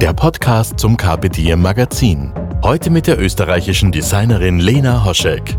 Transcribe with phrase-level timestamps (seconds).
[0.00, 2.32] der Podcast zum Carpe Diem Magazin.
[2.62, 5.56] Heute mit der österreichischen Designerin Lena Hoschek.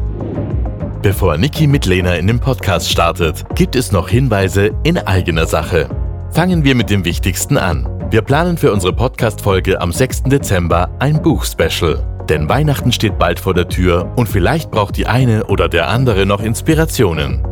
[1.01, 5.89] Bevor Niki mit Lena in den Podcast startet, gibt es noch Hinweise in eigener Sache.
[6.31, 7.85] Fangen wir mit dem Wichtigsten an.
[8.11, 10.23] Wir planen für unsere Podcast-Folge am 6.
[10.23, 12.01] Dezember ein Buch-Special.
[12.29, 16.25] Denn Weihnachten steht bald vor der Tür und vielleicht braucht die eine oder der andere
[16.25, 17.45] noch Inspirationen.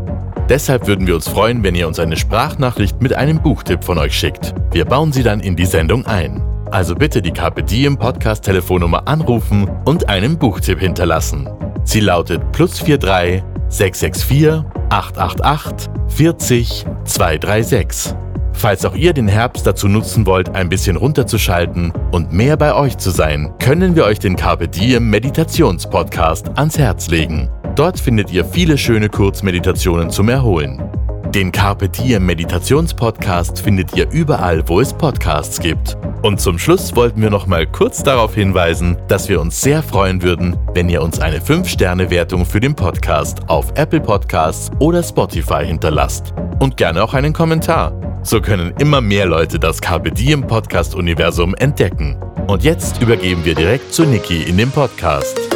[0.47, 4.13] Deshalb würden wir uns freuen, wenn ihr uns eine Sprachnachricht mit einem Buchtipp von euch
[4.13, 4.55] schickt.
[4.72, 6.41] Wir bauen sie dann in die Sendung ein.
[6.71, 11.49] Also bitte die Carpe Diem Podcast Telefonnummer anrufen und einen Buchtipp hinterlassen.
[11.83, 18.14] Sie lautet plus 43 664 888 40 236.
[18.53, 22.97] Falls auch ihr den Herbst dazu nutzen wollt, ein bisschen runterzuschalten und mehr bei euch
[22.97, 27.50] zu sein, können wir euch den Carpe Diem Meditationspodcast ans Herz legen.
[27.75, 30.81] Dort findet ihr viele schöne Kurzmeditationen zum Erholen.
[31.36, 35.95] Den Carpe Diem Meditationspodcast findet ihr überall, wo es Podcasts gibt.
[36.21, 40.21] Und zum Schluss wollten wir noch mal kurz darauf hinweisen, dass wir uns sehr freuen
[40.23, 46.33] würden, wenn ihr uns eine 5-Sterne-Wertung für den Podcast auf Apple Podcasts oder Spotify hinterlasst.
[46.59, 47.93] Und gerne auch einen Kommentar.
[48.23, 52.17] So können immer mehr Leute das Carpe Diem Podcast-Universum entdecken.
[52.47, 55.47] Und jetzt übergeben wir direkt zu Niki in dem Podcast.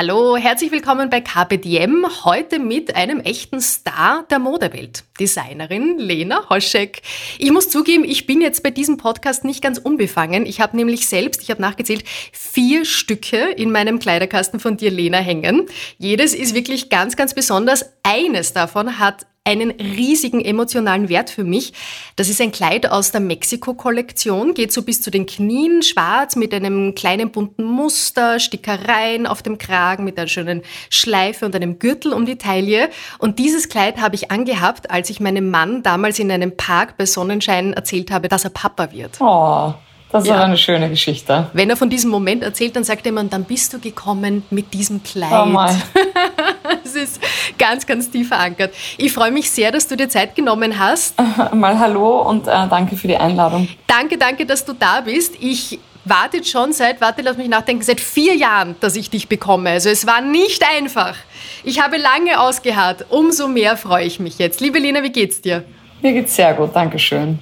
[0.00, 1.18] Hallo, herzlich willkommen bei
[1.56, 2.06] Diem.
[2.24, 7.02] Heute mit einem echten Star der Modewelt, Designerin Lena Hoschek.
[7.36, 10.46] Ich muss zugeben, ich bin jetzt bei diesem Podcast nicht ganz unbefangen.
[10.46, 15.18] Ich habe nämlich selbst, ich habe nachgezählt, vier Stücke in meinem Kleiderkasten von dir, Lena,
[15.18, 15.66] hängen.
[15.98, 17.84] Jedes ist wirklich ganz, ganz besonders.
[18.04, 21.72] Eines davon hat einen riesigen emotionalen Wert für mich.
[22.16, 26.52] Das ist ein Kleid aus der Mexiko-Kollektion, geht so bis zu den Knien, schwarz mit
[26.52, 32.12] einem kleinen bunten Muster, Stickereien auf dem Kragen mit einer schönen Schleife und einem Gürtel
[32.12, 32.90] um die Taille.
[33.18, 37.06] Und dieses Kleid habe ich angehabt, als ich meinem Mann damals in einem Park bei
[37.06, 39.18] Sonnenschein erzählt habe, dass er Papa wird.
[39.20, 39.72] Oh.
[40.10, 40.42] Das ist Ja.
[40.42, 41.48] eine schöne Geschichte.
[41.52, 44.72] Wenn er von diesem Moment erzählt, dann sagt er immer, dann bist du gekommen mit
[44.72, 45.30] diesem Kleid.
[45.32, 45.80] Oh mein.
[46.84, 47.20] Das ist
[47.58, 48.72] ganz, ganz tief verankert.
[48.96, 51.14] Ich freue mich sehr, dass du dir Zeit genommen hast.
[51.54, 53.68] Mal hallo und äh, danke für die Einladung.
[53.86, 55.34] Danke, danke, dass du da bist.
[55.40, 59.70] Ich warte schon seit, warte, lass mich nachdenken, seit vier Jahren, dass ich dich bekomme.
[59.70, 61.14] Also es war nicht einfach.
[61.64, 63.04] Ich habe lange ausgeharrt.
[63.10, 64.60] Umso mehr freue ich mich jetzt.
[64.60, 65.64] Liebe Lena, wie geht's dir?
[66.00, 67.38] Mir geht's sehr gut, Dankeschön.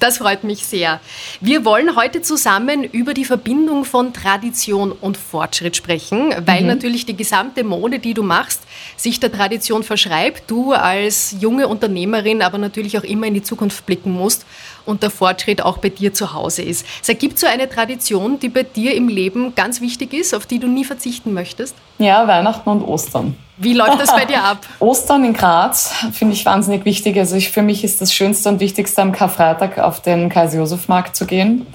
[0.00, 1.00] Das freut mich sehr.
[1.40, 7.16] Wir wollen heute zusammen über die Verbindung von Tradition und Fortschritt sprechen, weil natürlich die
[7.16, 8.62] gesamte Mode, die du machst,
[8.96, 10.50] sich der Tradition verschreibt.
[10.50, 14.44] Du als junge Unternehmerin aber natürlich auch immer in die Zukunft blicken musst
[14.86, 16.86] und der Fortschritt auch bei dir zu Hause ist.
[17.18, 20.58] Gibt es so eine Tradition, die bei dir im Leben ganz wichtig ist, auf die
[20.58, 21.74] du nie verzichten möchtest?
[21.98, 23.36] Ja, Weihnachten und Ostern.
[23.56, 24.58] Wie läuft das bei dir ab?
[24.80, 27.16] Ostern in Graz finde ich wahnsinnig wichtig.
[27.18, 31.26] Also ich, für mich ist das Schönste und Wichtigste am Karfreitag auf den Kaiser-Josef-Markt zu
[31.26, 31.66] gehen.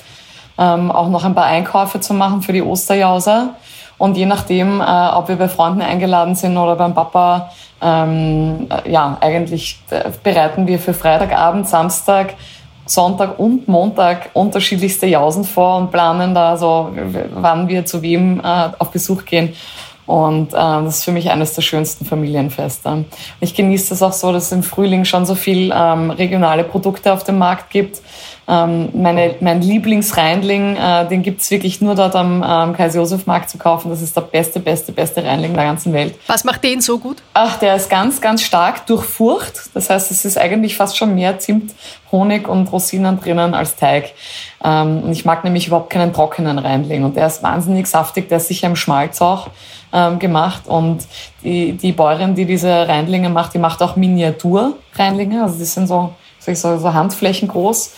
[0.57, 3.51] Ähm, auch noch ein paar Einkäufe zu machen für die Osterjause.
[3.97, 8.91] Und je nachdem, äh, ob wir bei Freunden eingeladen sind oder beim Papa, ähm, äh,
[8.91, 12.35] ja, eigentlich äh, bereiten wir für Freitagabend, Samstag,
[12.89, 16.89] Sonntag und Montag unterschiedlichste Jausen vor und planen da so,
[17.35, 19.53] wann wir zu wem äh, auf Besuch gehen.
[20.07, 23.05] Und äh, das ist für mich eines der schönsten Familienfeste.
[23.41, 27.13] Ich genieße es auch so, dass es im Frühling schon so viel ähm, regionale Produkte
[27.13, 28.01] auf dem Markt gibt.
[28.49, 33.91] Ähm, meine, mein Lieblingsreinling, äh, den gibt's wirklich nur dort am ähm, Kaiser-Josef-Markt zu kaufen.
[33.91, 36.15] Das ist der beste, beste, beste Reinling der ganzen Welt.
[36.25, 37.17] Was macht den so gut?
[37.35, 39.69] Ach, der ist ganz, ganz stark durchfurcht.
[39.75, 41.75] Das heißt, es ist eigentlich fast schon mehr Zimt,
[42.11, 44.13] Honig und Rosinen drinnen als Teig.
[44.63, 47.03] Ähm, und ich mag nämlich überhaupt keinen trockenen Reinling.
[47.03, 49.49] Und der ist wahnsinnig saftig, der ist sicher im Schmalz auch
[49.93, 50.63] ähm, gemacht.
[50.65, 51.07] Und
[51.43, 55.43] die, die Bäuerin, die diese Reinlinge macht, die macht auch Miniatur-Reinlinge.
[55.43, 56.15] Also die sind so,
[56.51, 57.93] ich so, so Handflächen groß.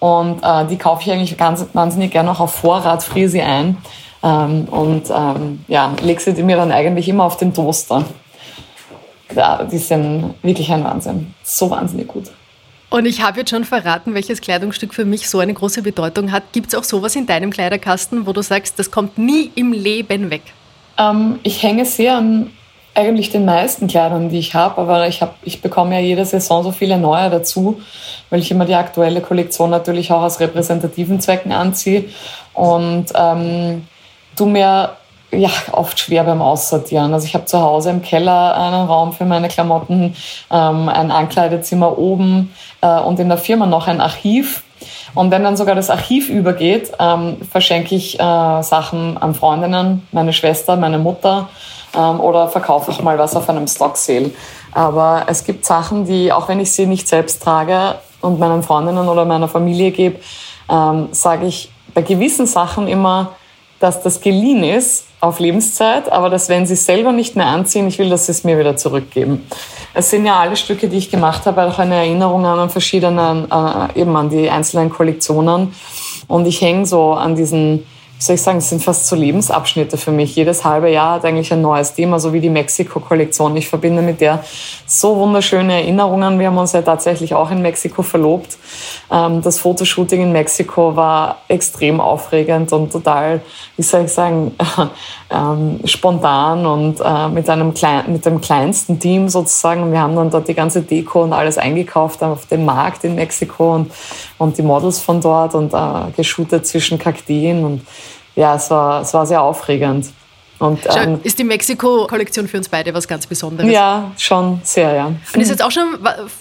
[0.00, 3.78] Und äh, die kaufe ich eigentlich ganz, wahnsinnig gerne auch auf Vorrat, friere sie ein.
[4.22, 8.04] Ähm, und ähm, ja, lege sie mir dann eigentlich immer auf den Toaster.
[9.34, 11.34] Ja, die sind wirklich ein Wahnsinn.
[11.42, 12.30] So wahnsinnig gut.
[12.90, 16.44] Und ich habe jetzt schon verraten, welches Kleidungsstück für mich so eine große Bedeutung hat.
[16.52, 20.30] Gibt es auch sowas in deinem Kleiderkasten, wo du sagst, das kommt nie im Leben
[20.30, 20.42] weg?
[20.96, 22.50] Ähm, ich hänge sehr an
[22.94, 26.62] eigentlich den meisten Kleidern, die ich habe, aber ich, hab, ich bekomme ja jede Saison
[26.62, 27.80] so viele neue dazu,
[28.30, 32.04] weil ich immer die aktuelle Kollektion natürlich auch aus repräsentativen Zwecken anziehe
[32.52, 33.86] und ähm,
[34.36, 34.90] tu mir
[35.32, 37.12] ja, oft schwer beim Aussortieren.
[37.12, 40.14] Also ich habe zu Hause im Keller einen Raum für meine Klamotten,
[40.50, 44.62] ähm, ein Ankleidezimmer oben äh, und in der Firma noch ein Archiv.
[45.14, 50.32] Und wenn dann sogar das Archiv übergeht, ähm, verschenke ich äh, Sachen an Freundinnen, meine
[50.32, 51.48] Schwester, meine Mutter
[51.96, 54.30] ähm, oder verkaufe ich mal was auf einem Stock Sale.
[54.72, 59.08] Aber es gibt Sachen, die, auch wenn ich sie nicht selbst trage und meinen Freundinnen
[59.08, 60.20] oder meiner Familie gebe,
[60.68, 63.32] ähm, sage ich bei gewissen Sachen immer,
[63.80, 67.88] dass das geliehen ist auf Lebenszeit, aber dass wenn sie es selber nicht mehr anziehen,
[67.88, 69.46] ich will, dass sie es mir wieder zurückgeben.
[69.94, 74.00] Es sind ja alle Stücke, die ich gemacht habe, auch eine Erinnerung an verschiedenen, äh,
[74.00, 75.74] eben an die einzelnen Kollektionen.
[76.28, 77.86] Und ich hänge so an diesen
[78.18, 80.34] soll ich sagen, es sind fast so Lebensabschnitte für mich.
[80.36, 83.56] Jedes halbe Jahr hat eigentlich ein neues Thema, so wie die Mexiko-Kollektion.
[83.56, 84.44] Ich verbinde mit der
[84.86, 86.38] so wunderschöne Erinnerungen.
[86.38, 88.56] Wir haben uns ja tatsächlich auch in Mexiko verlobt.
[89.10, 93.40] Ähm, das Fotoshooting in Mexiko war extrem aufregend und total,
[93.76, 94.54] wie soll ich sagen,
[95.30, 99.92] ähm, spontan und äh, mit einem klein, mit dem kleinsten Team sozusagen.
[99.92, 103.74] Wir haben dann dort die ganze Deko und alles eingekauft auf dem Markt in Mexiko
[103.74, 103.90] und,
[104.44, 107.82] und die Models von dort und äh, geshootet zwischen Kakteen und
[108.36, 110.06] ja, es war, es war sehr aufregend.
[110.58, 113.70] Und, ähm, ist die Mexiko-Kollektion für uns beide was ganz Besonderes?
[113.70, 115.06] Ja, schon sehr, ja.
[115.06, 115.98] Und ist jetzt auch schon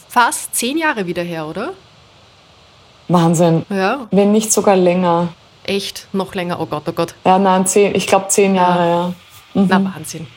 [0.08, 1.74] fast zehn Jahre wieder her, oder?
[3.08, 3.66] Wahnsinn.
[3.70, 4.08] Ja.
[4.12, 5.30] Wenn nicht sogar länger.
[5.64, 6.08] Echt?
[6.14, 6.60] Noch länger?
[6.60, 7.16] Oh Gott, oh Gott.
[7.26, 9.14] Ja, nein, zehn, ich glaube zehn Jahre, ja.
[9.54, 9.62] ja.
[9.62, 9.68] Mhm.
[9.70, 10.28] Na, Wahnsinn.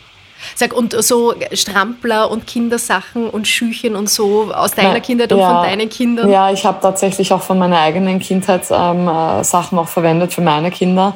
[0.54, 5.38] Sag, und so Strampler und Kindersachen und Schüchen und so aus deiner Na, Kindheit und
[5.38, 6.30] ja, von deinen Kindern?
[6.30, 10.42] Ja, ich habe tatsächlich auch von meiner eigenen Kindheit ähm, äh, Sachen auch verwendet für
[10.42, 11.14] meine Kinder.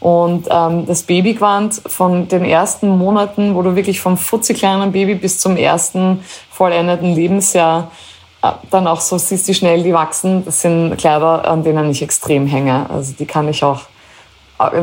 [0.00, 5.38] Und ähm, das Babygewand von den ersten Monaten, wo du wirklich vom futzikleinen Baby bis
[5.38, 7.92] zum ersten vollendeten Lebensjahr
[8.42, 12.02] äh, dann auch so siehst, wie schnell die wachsen, das sind Kleider, an denen ich
[12.02, 12.90] extrem hänge.
[12.90, 13.82] Also die kann ich auch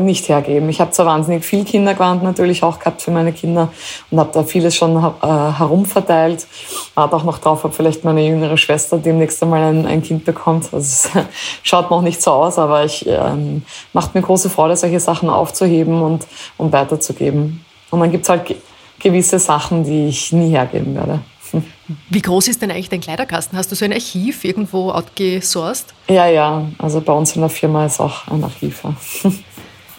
[0.00, 0.68] nicht hergeben.
[0.68, 3.72] Ich habe zwar wahnsinnig viel Kindergewand natürlich auch gehabt für meine Kinder
[4.10, 6.46] und habe da vieles schon äh, herumverteilt.
[6.94, 10.64] Warte auch noch drauf, ob vielleicht meine jüngere Schwester demnächst einmal ein, ein Kind bekommt.
[10.72, 11.10] Also es
[11.62, 13.62] schaut noch nicht so aus, aber ich ähm,
[13.92, 17.64] macht mir große Freude, solche Sachen aufzuheben und, und weiterzugeben.
[17.90, 18.54] Und dann gibt's halt
[18.98, 21.20] gewisse Sachen, die ich nie hergeben werde.
[22.10, 23.58] Wie groß ist denn eigentlich dein Kleiderkasten?
[23.58, 25.94] Hast du so ein Archiv irgendwo outgesourced?
[26.08, 26.66] Ja, ja.
[26.78, 28.82] Also bei uns in der Firma ist auch ein Archiv.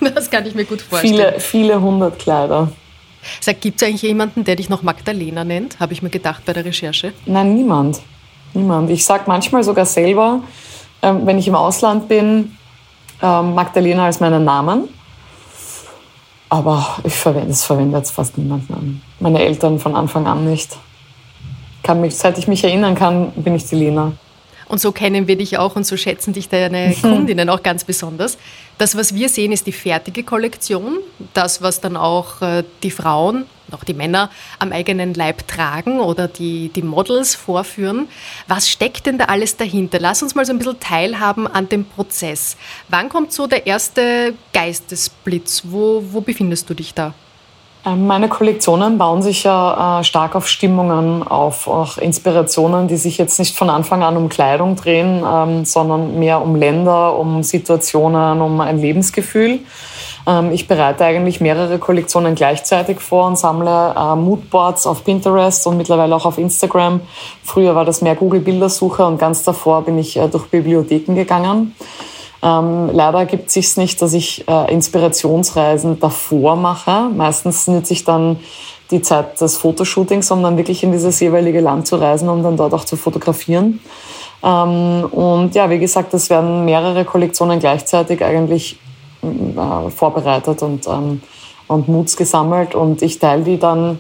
[0.02, 1.14] Das kann ich mir gut vorstellen.
[1.14, 2.72] Viele, viele hundert Kleider.
[3.40, 5.80] Sag, gibt es eigentlich jemanden, der dich noch Magdalena nennt?
[5.80, 7.14] Habe ich mir gedacht bei der Recherche.
[7.26, 8.02] Nein, niemand.
[8.54, 8.90] Niemand.
[8.90, 10.42] Ich sage manchmal sogar selber,
[11.02, 12.58] ähm, wenn ich im Ausland bin,
[13.22, 14.90] ähm, Magdalena als meinen Namen.
[16.50, 20.78] Aber ich verwende es verwende jetzt fast niemanden Meine Eltern von Anfang an nicht.
[21.84, 24.12] Kann mich, seit ich mich erinnern kann, bin ich die Lena.
[24.72, 28.38] Und so kennen wir dich auch und so schätzen dich deine Kundinnen auch ganz besonders.
[28.78, 31.00] Das, was wir sehen, ist die fertige Kollektion.
[31.34, 34.30] Das, was dann auch äh, die Frauen, auch die Männer
[34.60, 38.08] am eigenen Leib tragen oder die, die Models vorführen.
[38.48, 40.00] Was steckt denn da alles dahinter?
[40.00, 42.56] Lass uns mal so ein bisschen teilhaben an dem Prozess.
[42.88, 45.64] Wann kommt so der erste Geistesblitz?
[45.66, 47.14] Wo, wo befindest du dich da?
[47.84, 53.18] Ähm, meine Kollektionen bauen sich ja äh, stark auf Stimmungen, auf auch Inspirationen, die sich
[53.18, 58.42] jetzt nicht von Anfang an um Kleidung drehen, ähm, sondern mehr um Länder, um Situationen,
[58.42, 59.60] um ein Lebensgefühl.
[60.28, 65.78] Ähm, ich bereite eigentlich mehrere Kollektionen gleichzeitig vor und sammle äh, Moodboards auf Pinterest und
[65.78, 67.02] mittlerweile auch auf Instagram.
[67.44, 71.76] Früher war das mehr Google-Bildersuche und ganz davor bin ich äh, durch Bibliotheken gegangen.
[72.44, 77.10] Ähm, leider gibt es sich nicht, dass ich äh, Inspirationsreisen davor mache.
[77.16, 78.38] Meistens nütze ich dann
[78.90, 82.58] die Zeit des Fotoshootings, um dann wirklich in dieses jeweilige Land zu reisen, um dann
[82.58, 83.80] dort auch zu fotografieren.
[84.44, 88.80] Ähm, und ja, wie gesagt, es werden mehrere Kollektionen gleichzeitig eigentlich
[89.24, 91.22] äh, vorbereitet und, ähm,
[91.68, 94.00] und Moods gesammelt und ich teile die dann,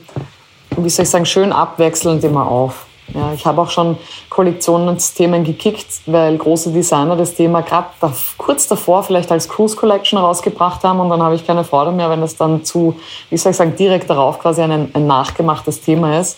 [0.78, 2.88] wie soll ich sagen, schön abwechselnd immer auf.
[3.14, 3.98] Ja, ich habe auch schon
[4.30, 10.20] Kollektionsthemen gekickt, weil große Designer das Thema gerade da, kurz davor vielleicht als Cruise Collection
[10.20, 12.96] rausgebracht haben und dann habe ich keine Freude mehr, wenn es dann zu,
[13.30, 16.38] wie soll ich sagen, direkt darauf quasi ein, ein nachgemachtes Thema ist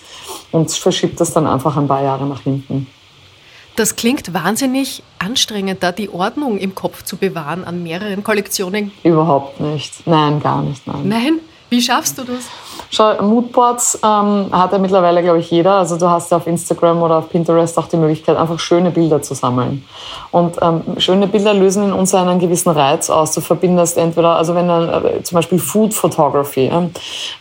[0.51, 2.87] und verschiebt das dann einfach ein paar Jahre nach hinten.
[3.75, 8.91] Das klingt wahnsinnig anstrengend, da die Ordnung im Kopf zu bewahren an mehreren Kollektionen.
[9.03, 10.05] Überhaupt nicht.
[10.05, 10.85] Nein, gar nicht.
[10.85, 11.07] Nein.
[11.07, 11.39] Nein?
[11.69, 12.45] Wie schaffst du das?
[12.93, 15.79] Schau, Moodboards ähm, hat ja mittlerweile, glaube ich, jeder.
[15.79, 19.19] Also du hast ja auf Instagram oder auf Pinterest auch die Möglichkeit, einfach schöne Bilder
[19.19, 19.83] zu sammeln.
[20.29, 23.31] Und ähm, schöne Bilder lösen in uns einen gewissen Reiz aus.
[23.31, 26.71] Du verbindest entweder, also wenn du äh, zum Beispiel Food Photography,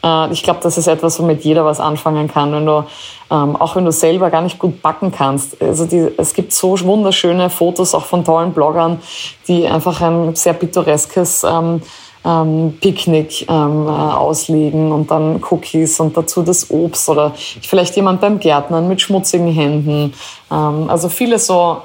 [0.03, 2.51] äh, ich glaube, das ist etwas, womit jeder was anfangen kann.
[2.51, 2.87] Wenn du
[3.31, 5.61] ähm, auch wenn du selber gar nicht gut backen kannst.
[5.61, 9.01] Also die, es gibt so wunderschöne Fotos auch von tollen Bloggern,
[9.49, 11.83] die einfach ein sehr pittoreskes ähm,
[12.25, 18.21] ähm, Picknick ähm, äh, auslegen und dann Cookies und dazu das Obst oder vielleicht jemand
[18.21, 20.13] beim Gärtnern mit schmutzigen Händen.
[20.51, 21.83] Ähm, also viele so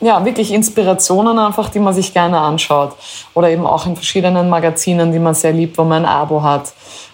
[0.00, 2.92] ja, wirklich Inspirationen einfach, die man sich gerne anschaut.
[3.34, 6.72] Oder eben auch in verschiedenen Magazinen, die man sehr liebt, wo man ein Abo hat.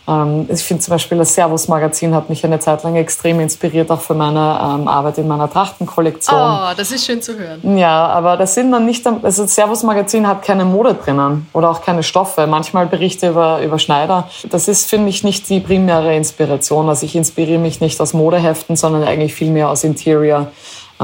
[0.09, 4.01] Ähm, ich finde zum Beispiel das Servus-Magazin hat mich eine Zeit lang extrem inspiriert, auch
[4.01, 6.37] für meine ähm, Arbeit in meiner Trachtenkollektion.
[6.37, 7.77] Oh, das ist schön zu hören.
[7.77, 12.03] Ja, aber das sind dann nicht, also Servus-Magazin hat keine Mode drinnen oder auch keine
[12.03, 12.47] Stoffe.
[12.47, 14.29] Manchmal Berichte über, über Schneider.
[14.51, 16.89] Das ist, finde ich, nicht die primäre Inspiration.
[16.89, 20.49] Also ich inspiriere mich nicht aus Modeheften, sondern eigentlich vielmehr aus Interior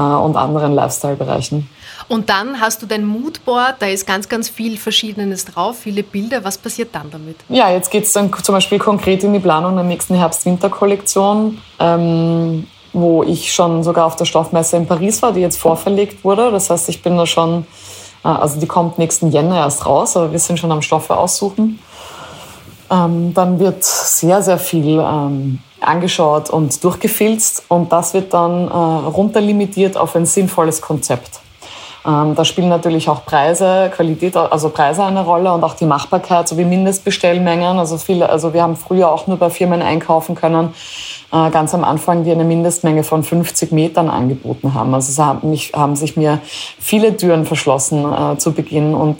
[0.01, 1.69] und anderen Lifestyle-Bereichen.
[2.07, 6.43] Und dann hast du dein Moodboard, da ist ganz, ganz viel Verschiedenes drauf, viele Bilder.
[6.43, 7.37] Was passiert dann damit?
[7.49, 11.59] Ja, jetzt geht es dann zum Beispiel konkret in die Planung der nächsten Herbst-Winter-Kollektion.
[11.79, 16.51] Ähm, wo ich schon sogar auf der Stoffmesse in Paris war, die jetzt vorverlegt wurde.
[16.51, 17.67] Das heißt, ich bin da schon,
[18.23, 21.79] äh, also die kommt nächsten Jänner erst raus, aber wir sind schon am Stoffe aussuchen.
[22.89, 28.71] Ähm, dann wird sehr, sehr viel ähm, angeschaut und durchgefilzt und das wird dann äh,
[28.71, 31.41] runterlimitiert auf ein sinnvolles Konzept.
[32.05, 36.47] Ähm, da spielen natürlich auch Preise, Qualität, also Preise eine Rolle und auch die Machbarkeit
[36.47, 37.77] sowie Mindestbestellmengen.
[37.77, 40.73] Also viele, also wir haben früher auch nur bei Firmen einkaufen können,
[41.33, 44.93] äh, ganz am Anfang, die eine Mindestmenge von 50 Metern angeboten haben.
[44.93, 46.39] Also es haben, mich, haben sich mir
[46.79, 49.17] viele Türen verschlossen äh, zu Beginn und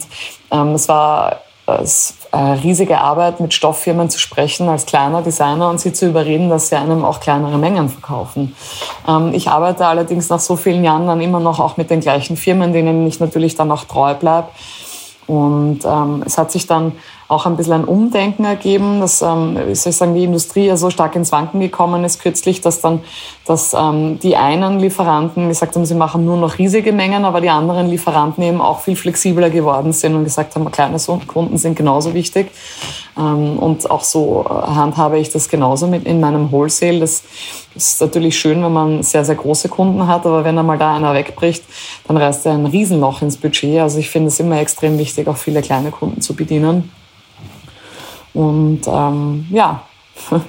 [0.50, 1.40] ähm, es war
[1.78, 6.48] es äh, riesige Arbeit, mit Stofffirmen zu sprechen als kleiner Designer und sie zu überreden,
[6.48, 8.54] dass sie einem auch kleinere Mengen verkaufen.
[9.06, 12.36] Ähm, ich arbeite allerdings nach so vielen Jahren dann immer noch auch mit den gleichen
[12.36, 14.48] Firmen, denen ich natürlich dann auch treu bleibe.
[15.26, 16.92] Und ähm, es hat sich dann
[17.30, 20.76] auch ein bisschen ein Umdenken ergeben, dass, ähm, wie soll ich sagen, die Industrie ja
[20.76, 23.00] so stark ins Wanken gekommen ist kürzlich, dass dann
[23.46, 27.50] dass, ähm, die einen Lieferanten gesagt haben, sie machen nur noch riesige Mengen, aber die
[27.50, 32.14] anderen Lieferanten eben auch viel flexibler geworden sind und gesagt haben, kleine Kunden sind genauso
[32.14, 32.50] wichtig.
[33.16, 37.00] Ähm, und auch so äh, handhabe ich das genauso mit in meinem Wholesale.
[37.00, 37.22] Das
[37.74, 41.14] ist natürlich schön, wenn man sehr, sehr große Kunden hat, aber wenn einmal da einer
[41.14, 41.62] wegbricht,
[42.08, 43.80] dann reißt er ein Riesenloch ins Budget.
[43.80, 46.90] Also ich finde es immer extrem wichtig, auch viele kleine Kunden zu bedienen.
[48.34, 49.82] Und ähm, ja,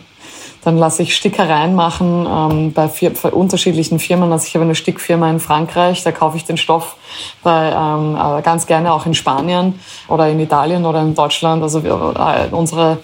[0.64, 4.32] dann lasse ich Stickereien machen ähm, bei, vier, bei unterschiedlichen Firmen.
[4.32, 6.96] Also ich habe eine Stickfirma in Frankreich, da kaufe ich den Stoff
[7.44, 11.64] bei, ähm, äh, ganz gerne auch in Spanien oder in Italien oder in Deutschland.
[11.64, 13.00] Also wir, äh, unsere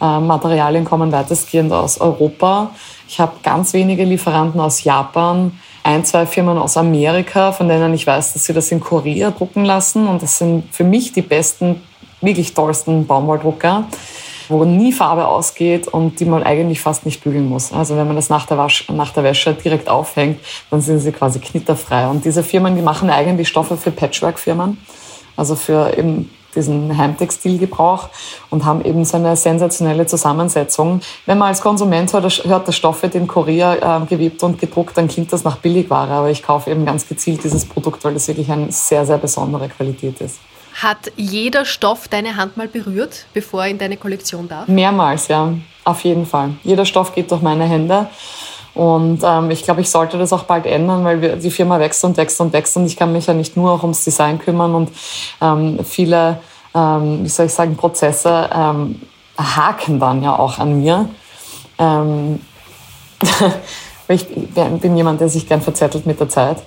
[0.00, 2.70] äh, Materialien kommen weitestgehend aus Europa.
[3.08, 5.52] Ich habe ganz wenige Lieferanten aus Japan,
[5.84, 9.66] ein, zwei Firmen aus Amerika, von denen ich weiß, dass sie das in Korea drucken
[9.66, 10.06] lassen.
[10.08, 11.82] Und das sind für mich die besten,
[12.22, 13.84] wirklich tollsten Baumwolldrucker
[14.52, 17.72] wo nie Farbe ausgeht und die man eigentlich fast nicht bügeln muss.
[17.72, 20.40] Also wenn man das nach der, Wasch, nach der Wäsche direkt aufhängt,
[20.70, 22.08] dann sind sie quasi knitterfrei.
[22.08, 24.78] Und diese Firmen, die machen eigentlich Stoffe für Patchwork-Firmen,
[25.36, 28.08] also für eben diesen Heimtextilgebrauch
[28.50, 31.00] und haben eben so eine sensationelle Zusammensetzung.
[31.26, 34.96] Wenn man als Konsument hört, hört der Stoff wird in Korea äh, gewebt und gedruckt,
[34.96, 38.28] dann klingt das nach Billigware, aber ich kaufe eben ganz gezielt dieses Produkt, weil das
[38.28, 40.38] wirklich eine sehr, sehr besondere Qualität ist.
[40.74, 44.68] Hat jeder Stoff deine Hand mal berührt, bevor er in deine Kollektion darf?
[44.68, 45.52] Mehrmals, ja,
[45.84, 46.50] auf jeden Fall.
[46.62, 48.08] Jeder Stoff geht durch meine Hände.
[48.74, 52.02] Und ähm, ich glaube, ich sollte das auch bald ändern, weil wir, die Firma wächst
[52.04, 54.74] und wächst und wächst und ich kann mich ja nicht nur auch ums Design kümmern
[54.74, 54.90] und
[55.42, 56.40] ähm, viele,
[56.74, 59.02] ähm, wie soll ich sagen, Prozesse ähm,
[59.36, 61.08] haken dann ja auch an mir.
[64.12, 66.58] Ähm, ich bin jemand, der sich gern verzettelt mit der Zeit.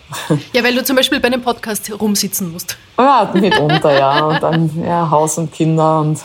[0.54, 2.78] Ja, weil du zum Beispiel bei einem Podcast rumsitzen musst.
[2.98, 4.26] Ja, mitunter, ja.
[4.26, 6.20] Und dann ja, Haus und Kinder und.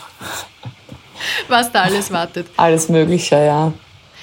[1.47, 2.47] Was da alles wartet.
[2.57, 3.73] Alles Mögliche, ja.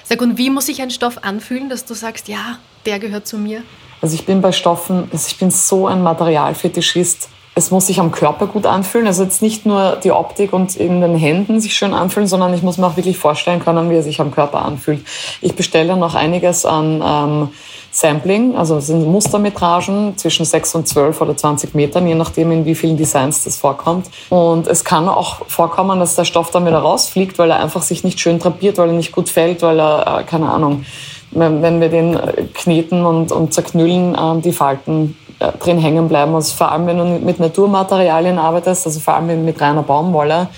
[0.03, 3.37] Sag, und wie muss sich ein Stoff anfühlen, dass du sagst, ja, der gehört zu
[3.37, 3.63] mir?
[4.01, 7.29] Also ich bin bei Stoffen, also ich bin so ein Materialfetischist
[7.59, 9.09] es muss sich am Körper gut anfühlen.
[9.09, 12.63] Also jetzt nicht nur die Optik und in den Händen sich schön anfühlen, sondern ich
[12.63, 15.05] muss mir auch wirklich vorstellen können, wie er sich am Körper anfühlt.
[15.43, 17.49] Ich bestelle noch einiges an ähm,
[17.91, 22.77] Sampling, also sind Mustermetragen zwischen 6 und 12 oder 20 Metern, je nachdem, in wie
[22.77, 24.07] vielen Designs das vorkommt.
[24.29, 28.05] Und es kann auch vorkommen, dass der Stoff dann wieder rausfliegt, weil er einfach sich
[28.05, 30.85] nicht schön drapiert, weil er nicht gut fällt, weil er, äh, keine Ahnung,
[31.31, 32.19] wenn wir den
[32.55, 36.35] kneten und, und zerknüllen, äh, die Falten äh, drin hängen bleiben.
[36.35, 40.49] Also vor allem, wenn du mit Naturmaterialien arbeitest, also vor allem mit reiner Baumwolle,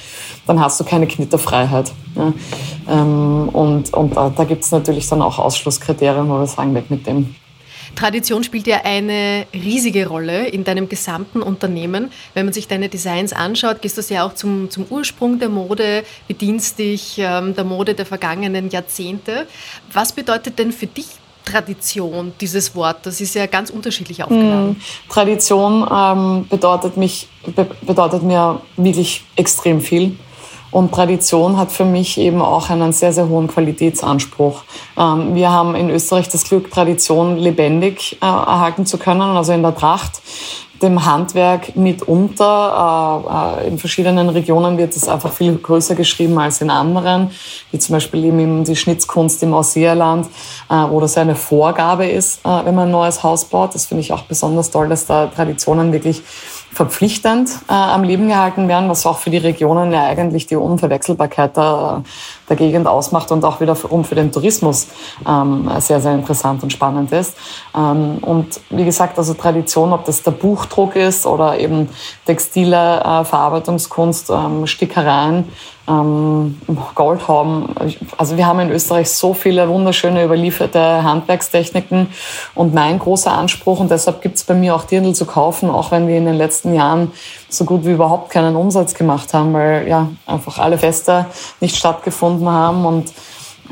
[0.46, 1.92] dann hast du keine Knitterfreiheit.
[2.16, 2.32] Ja.
[2.88, 6.90] Ähm, und und da, da gibt es natürlich dann auch Ausschlusskriterien, wo wir sagen, weg
[6.90, 7.34] mit dem.
[7.94, 12.10] Tradition spielt ja eine riesige Rolle in deinem gesamten Unternehmen.
[12.34, 16.04] Wenn man sich deine Designs anschaut, gehst du ja auch zum, zum Ursprung der Mode,
[16.28, 19.46] bedienst dich ähm, der Mode der vergangenen Jahrzehnte.
[19.92, 21.06] Was bedeutet denn für dich
[21.44, 22.98] Tradition, dieses Wort?
[23.04, 24.76] Das ist ja ganz unterschiedlich aufgeladen.
[24.76, 24.76] Hm,
[25.08, 30.16] Tradition ähm, bedeutet, mich, be bedeutet mir wirklich extrem viel.
[30.70, 34.62] Und Tradition hat für mich eben auch einen sehr, sehr hohen Qualitätsanspruch.
[34.96, 39.62] Ähm, wir haben in Österreich das Glück, Tradition lebendig äh, erhalten zu können, also in
[39.62, 40.22] der Tracht
[40.82, 43.62] dem Handwerk mitunter.
[43.62, 47.30] Äh, äh, in verschiedenen Regionen wird es einfach viel größer geschrieben als in anderen,
[47.70, 50.26] wie zum Beispiel eben die Schnitzkunst im Ausseerland,
[50.68, 53.74] wo das eine Vorgabe ist, wenn man ein neues Haus baut.
[53.74, 56.22] Das finde ich auch besonders toll, dass da Traditionen wirklich
[56.72, 61.56] verpflichtend äh, am Leben gehalten werden, was auch für die Regionen ja eigentlich die Unverwechselbarkeit
[61.56, 62.02] der,
[62.48, 64.88] der Gegend ausmacht und auch wiederum für den Tourismus
[65.26, 67.36] ähm, sehr, sehr interessant und spannend ist.
[67.76, 71.88] Ähm, und wie gesagt, also Tradition, ob das der Buchdruck ist oder eben
[72.24, 75.48] textile äh, Verarbeitungskunst, ähm, Stickereien,
[75.90, 76.60] ähm,
[76.94, 77.74] Gold haben.
[78.16, 82.08] Also wir haben in Österreich so viele wunderschöne überlieferte Handwerkstechniken
[82.54, 85.90] und mein großer Anspruch und deshalb gibt es bei mir auch Dirndl zu kaufen, auch
[85.90, 87.10] wenn wir in den letzten Jahren
[87.48, 91.26] so gut wie überhaupt keinen Umsatz gemacht haben, weil ja einfach alle Feste
[91.60, 93.12] nicht stattgefunden haben und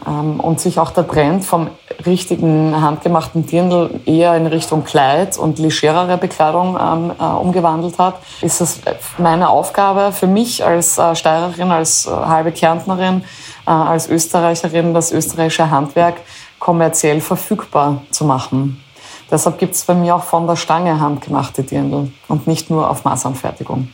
[0.06, 1.68] und sich auch der Trend vom
[2.06, 8.60] richtigen handgemachten Dirndl eher in Richtung Kleid und legerere Bekleidung ähm, äh, umgewandelt hat, ist
[8.60, 8.80] es
[9.18, 13.24] meine Aufgabe für mich als äh, Steirerin, als äh, halbe Kärntnerin,
[13.66, 16.16] äh, als Österreicherin, das österreichische Handwerk
[16.58, 18.82] kommerziell verfügbar zu machen.
[19.30, 23.04] Deshalb gibt es bei mir auch von der Stange handgemachte Dirndl und nicht nur auf
[23.04, 23.88] Maßanfertigung.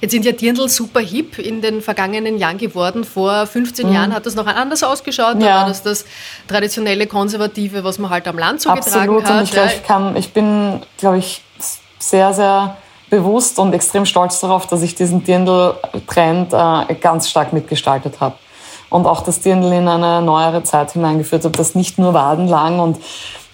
[0.00, 3.04] Jetzt sind ja Dirndl super hip in den vergangenen Jahren geworden.
[3.04, 3.94] Vor 15 mhm.
[3.94, 5.36] Jahren hat das noch anders ausgeschaut.
[5.40, 5.54] Da ja.
[5.56, 6.04] war das das
[6.48, 9.24] traditionelle Konservative, was man halt am Land so Absolut.
[9.24, 9.40] hat.
[9.40, 11.42] Und ich, kann, ich bin, glaube ich,
[11.98, 12.76] sehr, sehr
[13.10, 18.36] bewusst und extrem stolz darauf, dass ich diesen Dirndl-Trend äh, ganz stark mitgestaltet habe.
[18.88, 22.98] Und auch das Dirndl in eine neuere Zeit hineingeführt habe, das nicht nur wadenlang und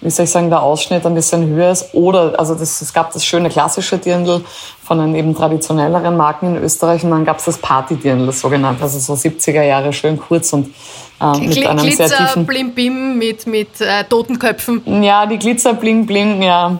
[0.03, 1.93] wie soll ich sagen, der Ausschnitt ein bisschen höher ist.
[1.93, 4.43] Oder, also das, es gab das schöne klassische Dirndl
[4.83, 8.83] von den eben traditionelleren Marken in Österreich und dann gab es das Party-Dirndl, das sogenannte,
[8.83, 10.73] also so 70er Jahre, schön kurz und
[11.21, 12.45] äh, mit Gl einem Glitzer, sehr tiefen...
[12.45, 15.03] Blim Bim mit, mit äh, Totenköpfen.
[15.03, 16.79] Ja, die Glitzer, Bling Bling, ja,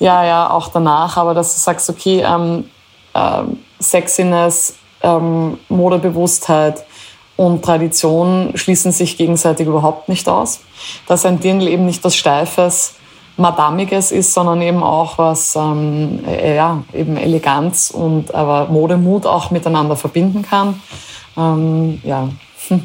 [0.00, 2.64] ja, ja, auch danach, aber dass du sagst, okay, ähm,
[3.14, 3.42] äh,
[3.80, 6.84] Sexiness, ähm, Modebewusstheit,
[7.36, 10.60] und Tradition schließen sich gegenseitig überhaupt nicht aus.
[11.06, 12.94] Dass ein Dirndl eben nicht was Steifes,
[13.36, 16.20] Madamiges ist, sondern eben auch was, ähm,
[16.54, 20.80] ja, eben Eleganz und aber Modemut auch miteinander verbinden kann.
[21.36, 22.28] Ähm, ja,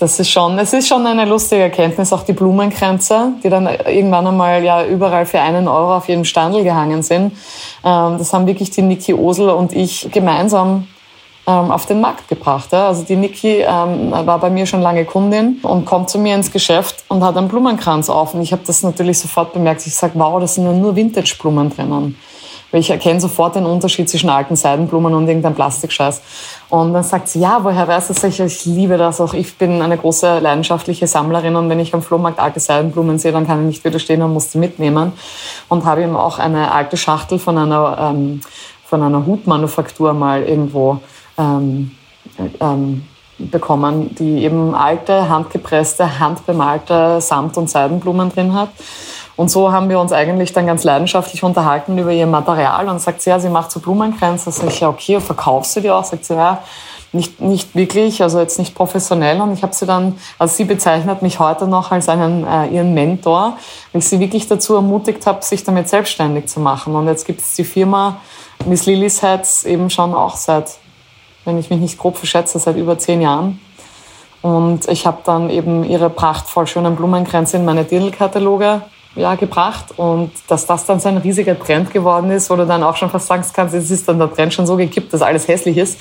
[0.00, 4.26] das ist schon, es ist schon eine lustige Erkenntnis, auch die Blumenkränze, die dann irgendwann
[4.26, 7.32] einmal ja überall für einen Euro auf jedem Standel gehangen sind.
[7.84, 10.88] Ähm, das haben wirklich die Niki Osel und ich gemeinsam
[11.44, 12.72] auf den Markt gebracht.
[12.72, 12.88] Ja.
[12.88, 16.52] Also die Niki ähm, war bei mir schon lange Kundin und kommt zu mir ins
[16.52, 18.34] Geschäft und hat einen Blumenkranz auf.
[18.34, 19.86] Und ich habe das natürlich sofort bemerkt.
[19.86, 22.16] Ich sage, wow, das sind ja nur Vintage-Blumen drinnen.
[22.70, 26.22] Weil ich erkenne sofort den Unterschied zwischen alten Seidenblumen und irgendeinem Plastikscheiß.
[26.70, 28.24] Und dann sagt sie, ja, woher weiß das?
[28.24, 29.34] Ich, ich liebe das auch.
[29.34, 33.46] Ich bin eine große leidenschaftliche Sammlerin und wenn ich am Flohmarkt alte Seidenblumen sehe, dann
[33.46, 35.12] kann ich nicht widerstehen und muss sie mitnehmen.
[35.68, 38.40] Und habe ihm auch eine alte Schachtel von einer, ähm,
[38.86, 41.00] von einer Hutmanufaktur mal irgendwo
[41.38, 41.92] ähm,
[42.60, 43.04] ähm,
[43.38, 48.68] bekommen, die eben alte, handgepresste, handbemalte Samt- und Seidenblumen drin hat.
[49.34, 53.22] Und so haben wir uns eigentlich dann ganz leidenschaftlich unterhalten über ihr Material und sagt
[53.22, 54.52] sie, ja, sie macht so Blumenkränze.
[54.52, 56.04] Sag ich, ja, okay, verkaufst du die auch?
[56.04, 56.62] Sagt sie, ja,
[57.12, 59.40] nicht, nicht wirklich, also jetzt nicht professionell.
[59.40, 62.94] Und ich habe sie dann, also sie bezeichnet mich heute noch als einen, äh, ihren
[62.94, 63.56] Mentor,
[63.92, 66.94] weil ich sie wirklich dazu ermutigt habe, sich damit selbstständig zu machen.
[66.94, 68.20] Und jetzt gibt es die Firma
[68.66, 70.78] Miss Lillys Heads eben schon auch seit
[71.44, 73.60] wenn ich mich nicht grob verschätze, seit über zehn Jahren.
[74.42, 78.82] Und ich habe dann eben ihre prachtvoll schönen Blumenkränze in meine Dirndl-Kataloge
[79.14, 79.86] ja, gebracht.
[79.96, 83.10] Und dass das dann so ein riesiger Trend geworden ist, wo du dann auch schon
[83.10, 86.00] fast sagen kannst, es ist dann der Trend schon so gekippt, dass alles hässlich ist.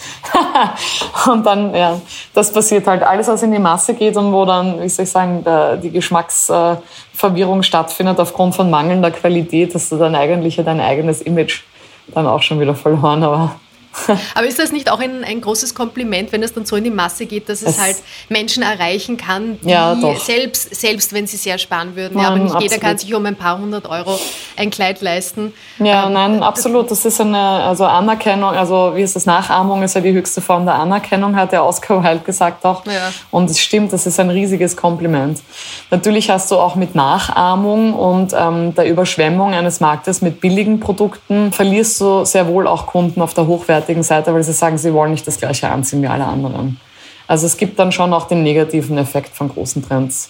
[1.31, 1.99] und dann, ja,
[2.33, 5.11] das passiert halt alles, was in die Masse geht und wo dann, wie soll ich
[5.11, 5.45] sagen,
[5.83, 11.61] die Geschmacksverwirrung stattfindet aufgrund von mangelnder Qualität, dass du dann eigentlich dein eigenes Image
[12.13, 13.51] dann auch schon wieder verloren, aber
[14.35, 16.91] Aber ist das nicht auch ein, ein großes Kompliment, wenn es dann so in die
[16.91, 17.97] Masse geht, dass es, es halt
[18.29, 22.37] Menschen erreichen kann, die ja, selbst, selbst wenn sie sehr sparen würden, nein, ja, aber
[22.37, 22.71] nicht absolut.
[22.71, 24.19] jeder kann sich um ein paar hundert Euro
[24.57, 25.53] ein Kleid leisten.
[25.79, 26.89] Ja, ähm, nein, absolut.
[26.89, 30.65] Das ist eine also Anerkennung, also wie ist das, Nachahmung ist ja die höchste Form
[30.65, 32.85] der Anerkennung, hat der Oscar Wilde gesagt auch.
[32.85, 33.11] Ja.
[33.29, 35.41] Und es stimmt, das ist ein riesiges Kompliment.
[35.89, 41.51] Natürlich hast du auch mit Nachahmung und ähm, der Überschwemmung eines Marktes mit billigen Produkten
[41.51, 43.47] verlierst du sehr wohl auch Kunden auf der
[43.81, 46.79] hochwertigen Seite, weil sie sagen, sie wollen nicht das gleiche anziehen wie alle anderen.
[47.27, 50.29] Also es gibt dann schon auch den negativen Effekt von großen Trends.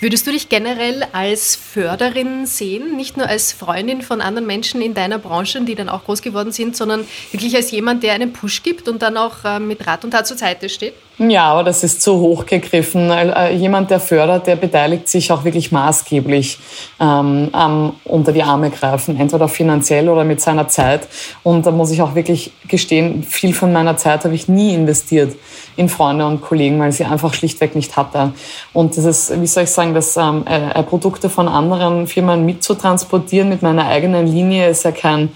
[0.00, 4.94] Würdest du dich generell als Förderin sehen, nicht nur als Freundin von anderen Menschen in
[4.94, 8.62] deiner Branche, die dann auch groß geworden sind, sondern wirklich als jemand, der einen Push
[8.62, 10.94] gibt und dann auch äh, mit Rat und Tat zur Seite steht?
[11.18, 13.10] Ja, aber das ist zu hoch gegriffen.
[13.10, 16.60] Äh, jemand, der fördert, der beteiligt sich auch wirklich maßgeblich
[17.00, 21.08] ähm, am unter die Arme greifen, entweder finanziell oder mit seiner Zeit.
[21.42, 25.34] Und da muss ich auch wirklich gestehen, viel von meiner Zeit habe ich nie investiert
[25.74, 28.32] in Freunde und Kollegen, weil ich sie einfach schlichtweg nicht hatte.
[28.72, 33.48] Und das ist, wie soll ich sagen, das ähm, äh, Produkte von anderen Firmen mitzutransportieren
[33.48, 35.30] mit meiner eigenen Linie ist ja kein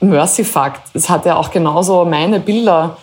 [0.00, 0.82] Mercy-Fakt.
[0.94, 2.96] Es hat ja auch genauso meine Bilder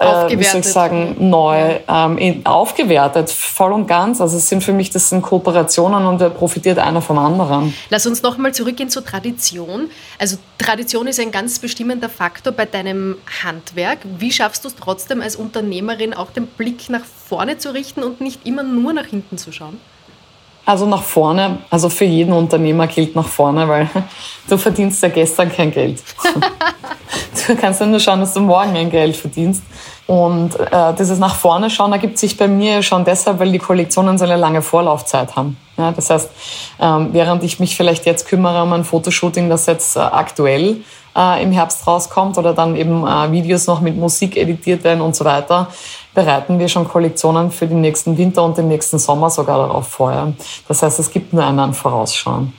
[0.00, 4.20] äh, wie soll ich sagen, neu ähm, in, aufgewertet, voll und ganz.
[4.20, 7.74] Also es sind für mich, das sind Kooperationen und da profitiert einer vom anderen.
[7.90, 9.90] Lass uns nochmal zurückgehen zur Tradition.
[10.18, 13.98] Also Tradition ist ein ganz bestimmender Faktor bei deinem Handwerk.
[14.18, 18.20] Wie schaffst du es trotzdem als Unternehmerin auch den Blick nach vorne zu richten und
[18.20, 19.78] nicht immer nur nach hinten zu schauen?
[20.70, 23.90] Also nach vorne, also für jeden Unternehmer gilt nach vorne, weil
[24.48, 26.00] du verdienst ja gestern kein Geld.
[27.48, 29.64] du kannst ja nur schauen, dass du morgen ein Geld verdienst.
[30.10, 34.18] Und äh, dieses nach vorne schauen ergibt sich bei mir schon deshalb, weil die Kollektionen
[34.18, 35.56] so eine lange Vorlaufzeit haben.
[35.78, 36.30] Ja, das heißt,
[36.80, 40.78] ähm, während ich mich vielleicht jetzt kümmere um ein Fotoshooting, das jetzt äh, aktuell
[41.16, 45.14] äh, im Herbst rauskommt oder dann eben äh, Videos noch mit Musik editiert werden und
[45.14, 45.68] so weiter,
[46.12, 50.32] bereiten wir schon Kollektionen für den nächsten Winter und den nächsten Sommer sogar darauf vor.
[50.66, 52.52] Das heißt, es gibt nur einen Vorausschauen.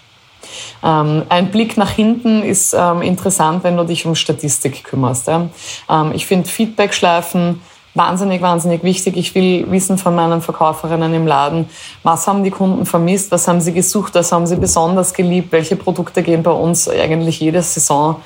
[0.84, 5.28] Ähm, ein Blick nach hinten ist ähm, interessant, wenn du dich um Statistik kümmerst.
[5.28, 5.48] Ja?
[5.90, 7.62] Ähm, ich finde Feedbackschleifen
[7.94, 9.18] wahnsinnig, wahnsinnig wichtig.
[9.18, 11.70] Ich will wissen von meinen Verkäuferinnen im Laden,
[12.04, 15.76] was haben die Kunden vermisst, was haben sie gesucht, was haben sie besonders geliebt, welche
[15.76, 18.22] Produkte gehen bei uns eigentlich jede Saison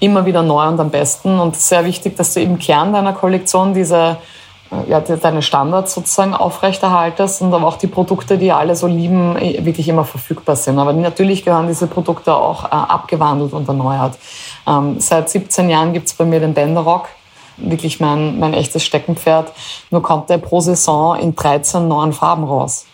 [0.00, 1.40] immer wieder neu und am besten.
[1.40, 4.18] Und sehr wichtig, dass du im Kern deiner Kollektion diese
[4.86, 9.88] ja, deine Standards sozusagen aufrechterhaltest und aber auch die Produkte, die alle so lieben, wirklich
[9.88, 10.78] immer verfügbar sind.
[10.78, 14.18] Aber natürlich gehören diese Produkte auch äh, abgewandelt und erneuert.
[14.66, 17.08] Ähm, seit 17 Jahren gibt's bei mir den Bänderrock,
[17.56, 19.52] wirklich mein, mein echtes Steckenpferd.
[19.90, 22.84] Nur kommt der pro Saison in 13 neuen Farben raus.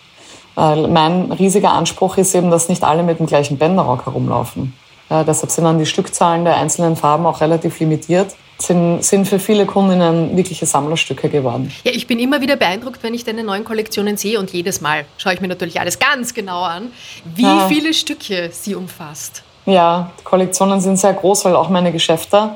[0.57, 4.75] Äh, mein riesiger Anspruch ist eben, dass nicht alle mit dem gleichen Bänderrock herumlaufen.
[5.09, 9.39] Äh, deshalb sind dann die Stückzahlen der einzelnen Farben auch relativ limitiert sind, sind für
[9.39, 11.73] viele Kundinnen wirkliche Sammlerstücke geworden.
[11.85, 15.05] Ja, ich bin immer wieder beeindruckt, wenn ich deine neuen Kollektionen sehe und jedes Mal
[15.19, 16.91] schaue ich mir natürlich alles ganz genau an,
[17.35, 17.69] wie ja.
[17.69, 19.43] viele Stücke sie umfasst.
[19.67, 22.51] Ja, die Kollektionen sind sehr groß, weil auch meine Geschäfte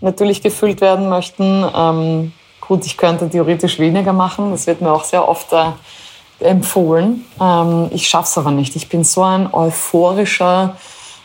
[0.00, 1.64] natürlich gefüllt werden möchten.
[1.74, 5.70] Ähm, gut, ich könnte theoretisch weniger machen, das wird mir auch sehr oft äh,
[6.40, 7.24] empfohlen.
[7.40, 8.76] Ähm, ich schaffe es aber nicht.
[8.76, 10.76] Ich bin so ein euphorischer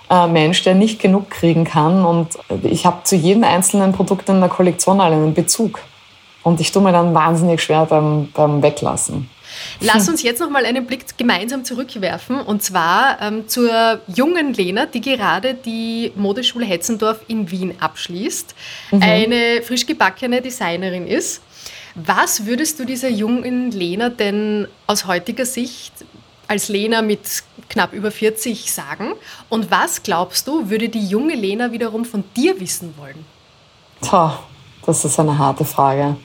[0.10, 2.06] Mensch, der nicht genug kriegen kann.
[2.06, 2.30] Und
[2.64, 5.80] ich habe zu jedem einzelnen Produkt in der Kollektion einen Bezug.
[6.44, 9.30] Und ich tue mir dann wahnsinnig schwer beim, beim Weglassen.
[9.80, 14.86] Lass uns jetzt noch mal einen Blick gemeinsam zurückwerfen und zwar ähm, zur jungen Lena,
[14.86, 18.56] die gerade die Modeschule Hetzendorf in Wien abschließt,
[18.92, 19.02] mhm.
[19.02, 21.42] eine frisch gebackene Designerin ist.
[21.96, 25.94] Was würdest du dieser jungen Lena denn aus heutiger Sicht
[26.48, 29.14] als Lena mit knapp über 40 sagen?
[29.50, 33.26] Und was glaubst du, würde die junge Lena wiederum von dir wissen wollen?
[34.02, 34.40] Tja,
[34.86, 36.18] das ist eine harte Frage.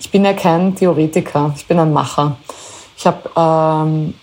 [0.00, 2.36] Ich bin ja kein Theoretiker, ich bin ein Macher.
[2.96, 4.14] Ich habe ähm,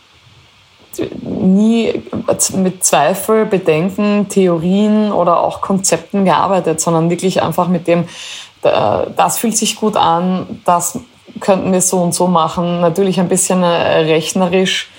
[1.21, 2.03] nie
[2.55, 8.05] mit Zweifel, Bedenken, Theorien oder auch Konzepten gearbeitet, sondern wirklich einfach mit dem,
[8.61, 10.99] das fühlt sich gut an, das
[11.39, 12.81] könnten wir so und so machen.
[12.81, 14.89] Natürlich ein bisschen äh, rechnerisch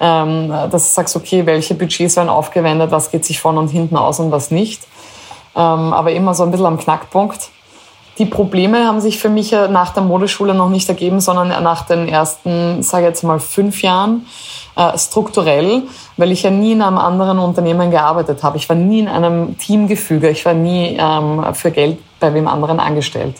[0.00, 3.96] ähm, dass du sagst, okay, welche Budgets werden aufgewendet, was geht sich vorne und hinten
[3.96, 4.82] aus und was nicht.
[5.54, 7.50] Ähm, aber immer so ein bisschen am Knackpunkt.
[8.18, 12.08] Die Probleme haben sich für mich nach der Modeschule noch nicht ergeben, sondern nach den
[12.08, 14.26] ersten, sage ich jetzt mal, fünf Jahren
[14.74, 15.82] äh, strukturell,
[16.16, 18.56] weil ich ja nie in einem anderen Unternehmen gearbeitet habe.
[18.56, 22.80] Ich war nie in einem Teamgefüge, ich war nie ähm, für Geld bei wem anderen
[22.80, 23.36] angestellt.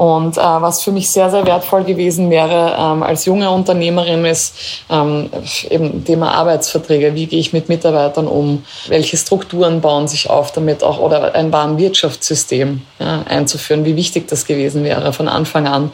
[0.00, 4.54] Und äh, was für mich sehr, sehr wertvoll gewesen wäre ähm, als junge Unternehmerin ist
[4.88, 5.28] ähm,
[5.68, 7.14] eben Thema Arbeitsverträge.
[7.14, 8.64] Wie gehe ich mit Mitarbeitern um?
[8.88, 13.84] Welche Strukturen bauen sich auf damit auch oder ein Warenwirtschaftssystem ja, einzuführen?
[13.84, 15.92] Wie wichtig das gewesen wäre von Anfang an.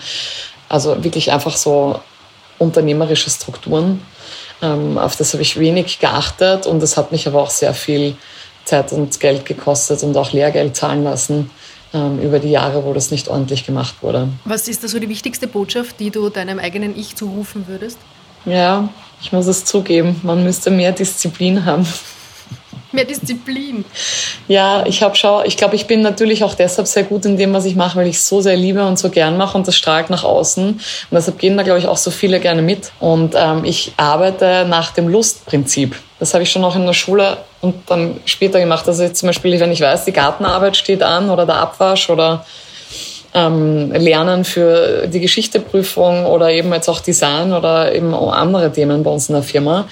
[0.69, 1.99] Also wirklich einfach so
[2.61, 4.07] unternehmerische Strukturen.
[4.63, 8.17] Ähm, auf das habe ich wenig geachtet und das hat mich aber auch sehr viel
[8.65, 11.51] Zeit und Geld gekostet und auch Lehrgeld zahlen lassen
[11.97, 14.29] ähm, über die Jahre, wo das nicht ordentlich gemacht wurde.
[14.45, 17.99] Was ist da so die wichtigste Botschaft, die du deinem eigenen Ich zurufen würdest?
[18.45, 18.89] Ja,
[19.21, 21.87] ich muss es zugeben, man müsste mehr Disziplin haben.
[22.93, 23.85] Mehr Disziplin.
[24.49, 27.53] Ja, ich habe schau, ich glaube, ich bin natürlich auch deshalb sehr gut in dem,
[27.53, 29.77] was ich mache, weil ich es so sehr liebe und so gern mache und das
[29.77, 30.69] strahlt nach außen.
[30.69, 32.93] Und deshalb gehen da, glaube ich, auch so viele gerne mit.
[33.01, 35.97] Und ähm, ich arbeite nach dem Lustprinzip.
[36.19, 38.87] Das habe ich schon auch in der Schule und dann später gemacht.
[38.87, 42.47] Also jetzt zum Beispiel, wenn ich weiß, die Gartenarbeit steht an oder der Abwasch oder
[43.37, 49.11] ähm, Lernen für die Geschichteprüfung oder eben jetzt auch Design oder eben andere Themen bei
[49.11, 49.87] uns in der Firma.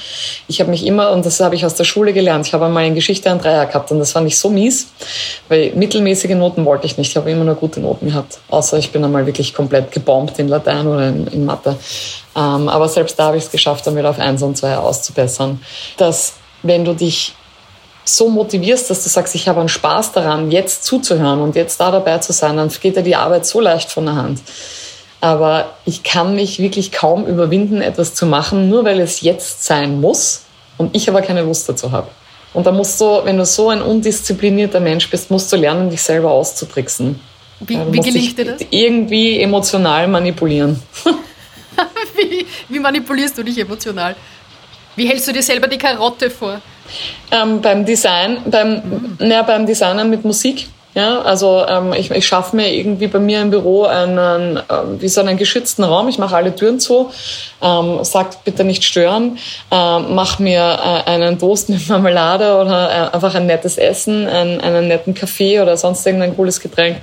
[0.49, 2.87] Ich habe mich immer, und das habe ich aus der Schule gelernt, ich habe einmal
[2.87, 4.89] in Geschichte einen Dreier gehabt und das fand ich so mies,
[5.49, 7.11] weil mittelmäßige Noten wollte ich nicht.
[7.11, 10.49] Ich habe immer nur gute Noten gehabt, außer ich bin einmal wirklich komplett gebombt in
[10.49, 11.77] Latein oder in, in Mathe.
[12.35, 15.61] Ähm, aber selbst da habe ich es geschafft, dann wieder auf eins und zwei auszubessern.
[15.99, 17.35] Dass wenn du dich
[18.05, 21.91] so motivierst, dass du sagst, ich habe einen Spaß daran, jetzt zuzuhören und jetzt da
[21.91, 24.41] dabei zu sein, dann geht dir die Arbeit so leicht von der Hand.
[25.21, 30.01] Aber ich kann mich wirklich kaum überwinden, etwas zu machen, nur weil es jetzt sein
[30.01, 30.43] muss
[30.77, 32.09] und ich aber keine Lust dazu habe.
[32.53, 36.03] Und da musst du, wenn du so ein undisziplinierter Mensch bist, musst du lernen, dich
[36.03, 37.19] selber auszutricksen.
[37.61, 38.61] Wie, wie gelingt dir das?
[38.71, 40.81] Irgendwie emotional manipulieren.
[42.17, 44.15] wie, wie manipulierst du dich emotional?
[44.95, 46.61] Wie hältst du dir selber die Karotte vor?
[47.31, 49.17] Ähm, beim Design, beim, mhm.
[49.19, 50.69] naja, beim Designen mit Musik.
[50.95, 54.63] Ja, also ähm, ich, ich schaffe mir irgendwie bei mir im Büro einen, äh,
[54.99, 56.09] wie so einen geschützten Raum.
[56.09, 57.11] Ich mache alle Türen zu,
[57.61, 59.39] ähm, sagt bitte nicht stören,
[59.73, 64.61] äh, mach mir äh, einen Toast mit Marmelade oder äh, einfach ein nettes Essen, ein,
[64.61, 66.99] einen netten Kaffee oder sonst irgendein cooles Getränk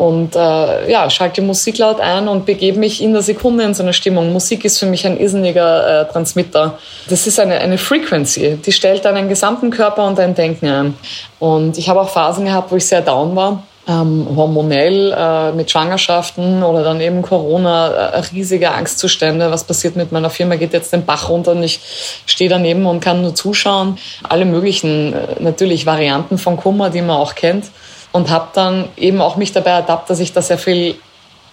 [0.00, 3.82] und äh, ja, schalte Musik laut ein und begebe mich in der Sekunde in so
[3.82, 4.32] eine Stimmung.
[4.32, 6.78] Musik ist für mich ein irrsinniger äh, Transmitter.
[7.10, 10.94] Das ist eine, eine Frequency, die stellt deinen gesamten Körper und dein Denken ein.
[11.38, 13.62] Und ich habe auch Phasen gehabt, wo ich sehr down war.
[13.88, 19.50] Ähm, hormonell äh, mit Schwangerschaften oder dann eben Corona, äh, riesige Angstzustände.
[19.50, 20.56] Was passiert mit meiner Firma?
[20.56, 21.80] Geht jetzt den Bach runter und ich
[22.26, 23.98] stehe daneben und kann nur zuschauen.
[24.28, 27.64] Alle möglichen, äh, natürlich Varianten von Kummer, die man auch kennt
[28.12, 30.96] und habe dann eben auch mich dabei ertappt, dass ich da sehr viel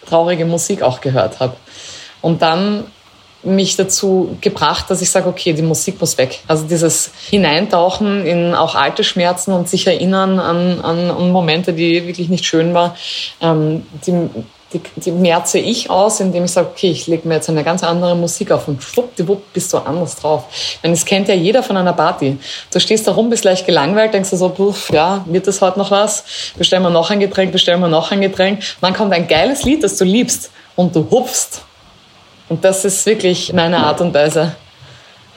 [0.07, 1.55] traurige Musik auch gehört habe.
[2.21, 2.85] Und dann
[3.43, 6.39] mich dazu gebracht, dass ich sage, okay, die Musik muss weg.
[6.47, 12.07] Also dieses Hineintauchen in auch alte Schmerzen und sich erinnern an, an, an Momente, die
[12.07, 12.91] wirklich nicht schön waren,
[13.41, 14.29] ähm, die,
[14.73, 17.83] die, die merze ich aus, indem ich sage, okay, ich lege mir jetzt eine ganz
[17.83, 20.45] andere Musik auf und schwuppdiwupp bist du anders drauf.
[20.83, 22.37] Denn es kennt ja jeder von einer Party.
[22.71, 25.79] Du stehst da rum, bist leicht gelangweilt, denkst du so, puff, ja, wird das heute
[25.79, 26.25] noch was?
[26.57, 28.61] Bestellen wir noch ein Getränk, bestellen wir noch ein Getränk.
[28.81, 31.61] Dann kommt ein geiles Lied, das du liebst und du hupfst.
[32.49, 34.55] Und das ist wirklich meine Art und Weise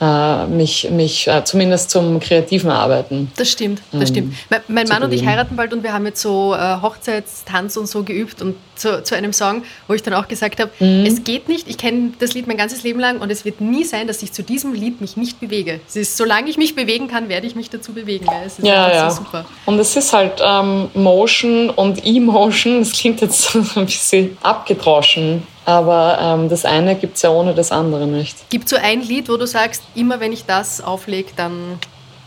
[0.01, 3.31] äh, mich, mich äh, zumindest zum kreativen Arbeiten.
[3.37, 4.33] Das stimmt, das ähm, stimmt.
[4.49, 7.85] Mein, mein Mann und ich heiraten bald und wir haben jetzt so äh, Hochzeitstanz und
[7.85, 11.05] so geübt und zu, zu einem Song, wo ich dann auch gesagt habe, mhm.
[11.05, 13.83] es geht nicht, ich kenne das Lied mein ganzes Leben lang und es wird nie
[13.83, 15.79] sein, dass ich zu diesem Lied mich nicht bewege.
[15.87, 18.25] Es ist, solange ich mich bewegen kann, werde ich mich dazu bewegen.
[18.25, 19.11] Weil es ist ja, ja.
[19.11, 19.45] So super.
[19.67, 25.43] Und es ist halt ähm, Motion und Emotion, das klingt jetzt ein bisschen abgedroschen.
[25.65, 28.49] Aber ähm, das eine gibt es ja ohne das andere nicht.
[28.49, 31.79] Gibt es so ein Lied, wo du sagst, immer wenn ich das auflege, dann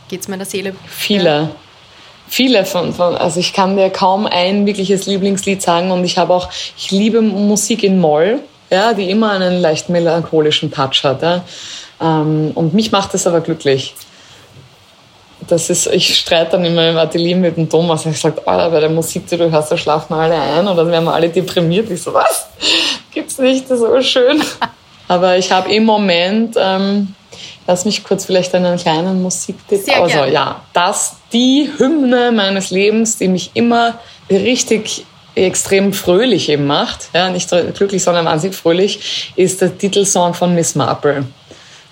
[0.08, 0.74] geht es meiner Seele?
[0.86, 1.24] Viele.
[1.24, 1.50] Ja.
[2.26, 6.32] Viele von, von, also ich kann dir kaum ein wirkliches Lieblingslied sagen und ich habe
[6.32, 11.22] auch, ich liebe Musik in Moll, ja, die immer einen leicht melancholischen Touch hat.
[11.22, 11.44] Ja.
[12.00, 13.94] Ähm, und mich macht das aber glücklich
[15.48, 18.06] das ist, ich streite dann immer im Atelier mit dem Thomas.
[18.06, 20.86] Ich sage, oh, bei der Musik, die du hörst, da schlafen wir alle ein oder
[20.86, 21.90] werden wir alle deprimiert.
[21.90, 22.48] Ich so, was?
[23.36, 24.42] Gibt's nicht, ist aber schön.
[25.08, 27.14] Aber ich habe im Moment, ähm,
[27.66, 29.82] lass mich kurz vielleicht einen kleinen Musiktipp.
[29.82, 30.32] Sehr also, gerne.
[30.32, 33.98] ja, das, die Hymne meines Lebens, die mich immer
[34.30, 40.54] richtig extrem fröhlich eben macht, ja, nicht glücklich, sondern wahnsinnig fröhlich, ist der Titelsong von
[40.54, 41.26] Miss Marple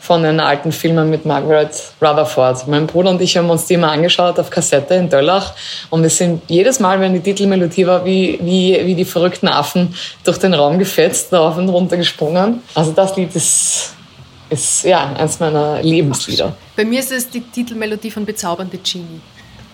[0.02, 2.66] von den alten Filmen mit Margaret Rutherford.
[2.66, 5.54] Mein Bruder und ich haben uns die mal angeschaut auf Kassette in Döllach
[5.90, 9.94] und es sind jedes Mal, wenn die Titelmelodie war, wie, wie, wie die verrückten Affen
[10.24, 12.62] durch den Raum gefetzt, rauf und runter gesprungen.
[12.74, 13.94] Also das Lied ist,
[14.50, 16.52] ist ja eins meiner Lebenslieder.
[16.74, 19.20] Bei mir ist es die Titelmelodie von Bezaubernde Genie.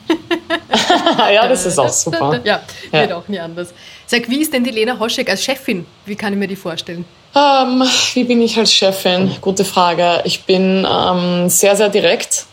[1.33, 2.39] ja, das ist auch super.
[2.45, 2.61] Ja,
[2.91, 3.17] wird ja.
[3.17, 3.73] auch nie anders.
[4.11, 5.85] Sag, wie ist denn die Lena Hoschek als Chefin?
[6.07, 7.05] Wie kann ich mir die vorstellen?
[7.37, 9.37] Ähm, wie bin ich als Chefin?
[9.43, 10.23] Gute Frage.
[10.25, 12.47] Ich bin ähm, sehr, sehr direkt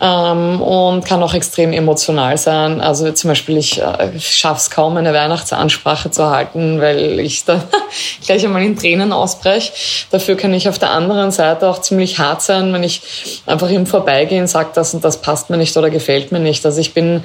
[0.00, 2.80] ähm, und kann auch extrem emotional sein.
[2.80, 7.62] Also zum Beispiel, ich äh, schaffe es kaum, eine Weihnachtsansprache zu halten, weil ich da
[8.24, 9.72] gleich einmal in Tränen ausbreche.
[10.10, 13.86] Dafür kann ich auf der anderen Seite auch ziemlich hart sein, wenn ich einfach im
[13.86, 16.64] Vorbeigehen sage, das und das passt mir nicht oder gefällt mir nicht.
[16.64, 17.22] Also ich bin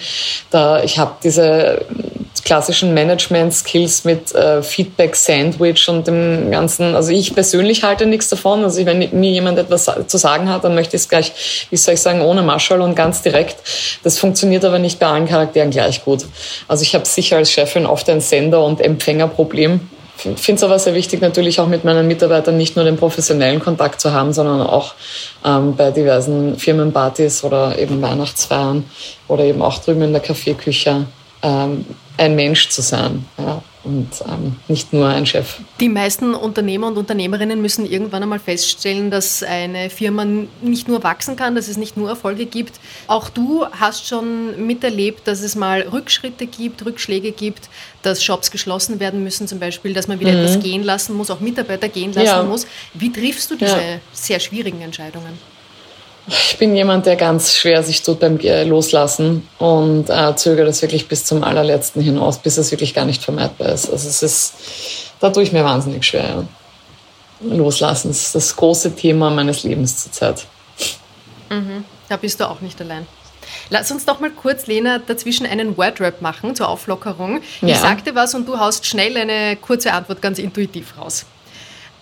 [0.52, 1.86] da, ich habe diese
[2.46, 6.96] klassischen Management-Skills mit äh, Feedback-Sandwich und dem ganzen.
[6.96, 8.64] Also ich persönlich halte nichts davon.
[8.64, 11.96] Also wenn mir jemand etwas zu sagen hat, dann möchte ich es gleich, wie soll
[11.96, 13.58] ich sagen, ohne Masche Marschall und ganz direkt.
[14.04, 16.26] Das funktioniert aber nicht bei allen Charakteren gleich gut.
[16.68, 19.82] Also ich habe sicher als Chefin oft ein Sender- und Empfängerproblem.
[20.24, 23.60] Ich finde es aber sehr wichtig, natürlich auch mit meinen Mitarbeitern nicht nur den professionellen
[23.60, 24.94] Kontakt zu haben, sondern auch
[25.44, 28.86] ähm, bei diversen Firmenpartys oder eben Weihnachtsfeiern
[29.28, 31.06] oder eben auch drüben in der Kaffeeküche
[31.44, 31.86] ähm,
[32.18, 33.26] ein Mensch zu sein.
[33.38, 35.60] Ja und ähm, nicht nur ein Chef.
[35.80, 40.26] Die meisten Unternehmer und Unternehmerinnen müssen irgendwann einmal feststellen, dass eine Firma
[40.62, 42.80] nicht nur wachsen kann, dass es nicht nur Erfolge gibt.
[43.08, 47.70] Auch du hast schon miterlebt, dass es mal Rückschritte gibt, Rückschläge gibt,
[48.02, 50.40] dass Shops geschlossen werden müssen zum Beispiel, dass man wieder mhm.
[50.40, 52.44] etwas gehen lassen muss, auch Mitarbeiter gehen lassen ja.
[52.44, 52.68] muss.
[52.94, 54.00] Wie triffst du diese ja.
[54.12, 55.55] sehr schwierigen Entscheidungen?
[56.28, 61.08] Ich bin jemand, der ganz schwer sich tut beim Loslassen und äh, zögere das wirklich
[61.08, 63.90] bis zum allerletzten hinaus, bis es wirklich gar nicht vermeidbar ist.
[63.92, 64.54] Also es ist,
[65.20, 66.46] da tue ich mir wahnsinnig schwer.
[67.42, 67.56] Ja.
[67.56, 70.46] Loslassen ist das große Thema meines Lebens zurzeit.
[71.50, 71.86] Mhm.
[72.10, 73.06] Da bist du auch nicht allein.
[73.70, 77.42] Lass uns doch mal kurz, Lena, dazwischen einen Wordrap machen zur Auflockerung.
[77.62, 77.70] Ja.
[77.70, 81.26] Ich sagte was und du haust schnell eine kurze Antwort ganz intuitiv raus.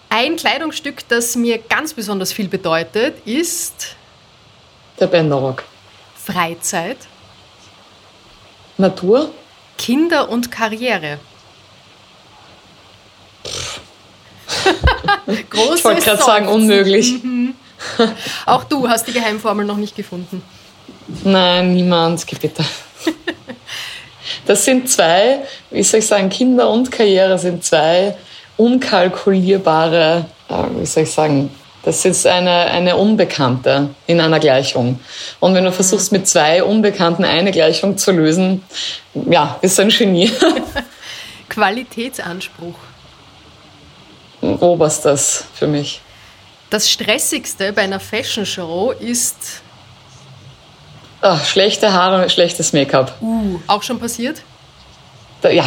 [0.10, 3.96] Ein Kleidungsstück, das mir ganz besonders viel bedeutet, ist
[5.04, 5.64] der Bänderrock.
[6.16, 6.98] Freizeit.
[8.78, 9.32] Natur.
[9.78, 11.20] Kinder und Karriere.
[15.50, 17.22] Große ich wollte gerade sagen, unmöglich.
[17.22, 17.54] Mhm.
[18.46, 20.42] Auch du hast die Geheimformel noch nicht gefunden.
[21.26, 22.26] Nein, niemand.
[22.40, 22.64] Bitte.
[24.46, 25.40] Das sind zwei,
[25.70, 28.16] wie soll ich sagen, Kinder und Karriere sind zwei
[28.56, 31.50] unkalkulierbare, äh, wie soll ich sagen,
[31.84, 35.00] das ist eine, eine Unbekannte in einer Gleichung.
[35.40, 38.64] Und wenn du versuchst, mit zwei Unbekannten eine Gleichung zu lösen,
[39.14, 40.32] ja, bist du ein Genie.
[41.50, 42.76] Qualitätsanspruch.
[44.42, 46.02] Oberstes für mich.
[46.70, 49.62] Das Stressigste bei einer Fashion Show ist.
[51.22, 53.16] Ach, schlechte Haare, schlechtes Make-up.
[53.22, 54.42] Uh, auch schon passiert?
[55.42, 55.66] Da, ja,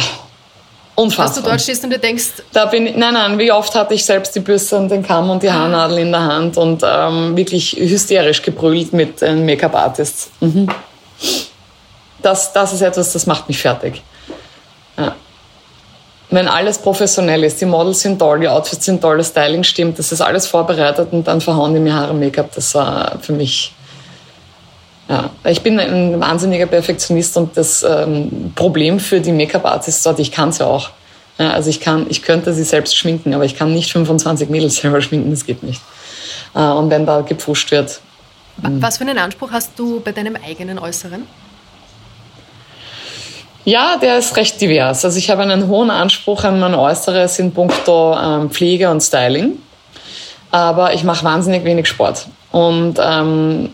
[0.99, 1.27] Unfassbar.
[1.27, 2.41] Dass du dort stehst und dir denkst.
[2.51, 5.29] Da bin ich, nein, nein, wie oft hatte ich selbst die Bürste und den Kamm
[5.29, 10.31] und die Haarnadel in der Hand und ähm, wirklich hysterisch gebrüllt mit den Make-up-Artists.
[10.39, 10.67] Mhm.
[12.23, 14.01] Das, das ist etwas, das macht mich fertig.
[14.97, 15.15] Ja.
[16.31, 19.99] Wenn alles professionell ist, die Models sind toll, die Outfits sind toll, das Styling stimmt,
[19.99, 23.71] das ist alles vorbereitet und dann verhauen die mir Haare Make-up, das war für mich
[25.09, 30.31] ja, ich bin ein wahnsinniger Perfektionist und das ähm, Problem für die Make-up-Artists dort, ich
[30.31, 30.89] kann es ja auch.
[31.39, 34.75] Ja, also ich kann, ich könnte sie selbst schminken, aber ich kann nicht 25 Mädels
[34.81, 35.81] selber schminken, das geht nicht.
[36.53, 38.01] Äh, und wenn da gepfuscht wird.
[38.61, 38.81] Hm.
[38.81, 41.23] Was für einen Anspruch hast du bei deinem eigenen Äußeren?
[43.63, 45.03] Ja, der ist recht divers.
[45.03, 49.57] Also ich habe einen hohen Anspruch an mein Äußeres in puncto ähm, Pflege und Styling.
[50.51, 52.27] Aber ich mache wahnsinnig wenig Sport.
[52.57, 53.69] Und ähm,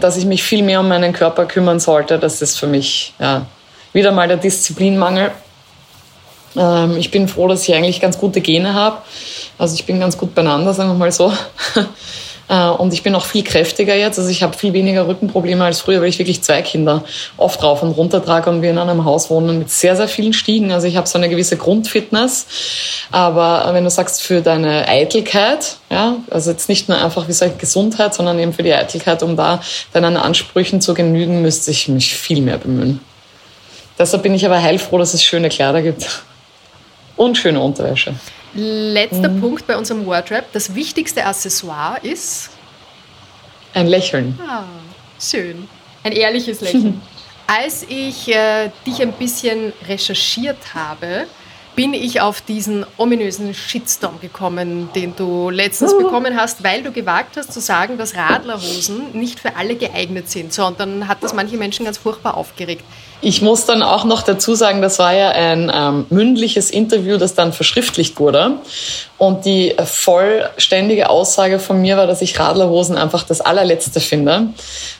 [0.00, 3.46] dass ich mich viel mehr um meinen Körper kümmern sollte, das ist für mich ja,
[3.92, 5.30] wieder mal der Disziplinmangel.
[6.56, 8.96] Ähm, ich bin froh, dass ich eigentlich ganz gute Gene habe.
[9.58, 11.32] Also ich bin ganz gut beieinander, sagen wir mal so.
[12.50, 14.18] Äh, und ich bin auch viel kräftiger jetzt.
[14.18, 17.04] Also ich habe viel weniger Rückenprobleme als früher, weil ich wirklich zwei Kinder
[17.36, 20.32] oft rauf und runter trage und wir in einem Haus wohnen mit sehr, sehr vielen
[20.32, 20.72] Stiegen.
[20.72, 22.46] Also ich habe so eine gewisse Grundfitness.
[23.12, 27.60] Aber wenn du sagst, für deine Eitelkeit, ja, also jetzt nicht nur einfach wie gesagt
[27.60, 32.14] Gesundheit, sondern eben für die Eitelkeit, um da deinen Ansprüchen zu genügen, müsste ich mich
[32.14, 33.00] viel mehr bemühen.
[33.98, 36.22] Deshalb bin ich aber heilfroh, dass es schöne Kleider gibt.
[37.16, 38.14] Und schöne Unterwäsche.
[38.54, 39.40] Letzter mhm.
[39.40, 40.52] Punkt bei unserem Wordrap.
[40.52, 42.50] Das wichtigste Accessoire ist?
[43.74, 44.38] Ein Lächeln.
[44.46, 44.64] Ah,
[45.20, 45.68] schön.
[46.02, 47.00] Ein ehrliches Lächeln.
[47.46, 51.26] Als ich äh, dich ein bisschen recherchiert habe,
[51.74, 57.36] bin ich auf diesen ominösen Shitstorm gekommen, den du letztens bekommen hast, weil du gewagt
[57.36, 60.52] hast zu sagen, dass Radlerhosen nicht für alle geeignet sind.
[60.52, 62.84] So, und dann hat das manche Menschen ganz furchtbar aufgeregt.
[63.22, 67.34] Ich muss dann auch noch dazu sagen, das war ja ein ähm, mündliches Interview, das
[67.34, 68.52] dann verschriftlicht wurde.
[69.18, 74.48] Und die vollständige Aussage von mir war, dass ich Radlerhosen einfach das allerletzte finde.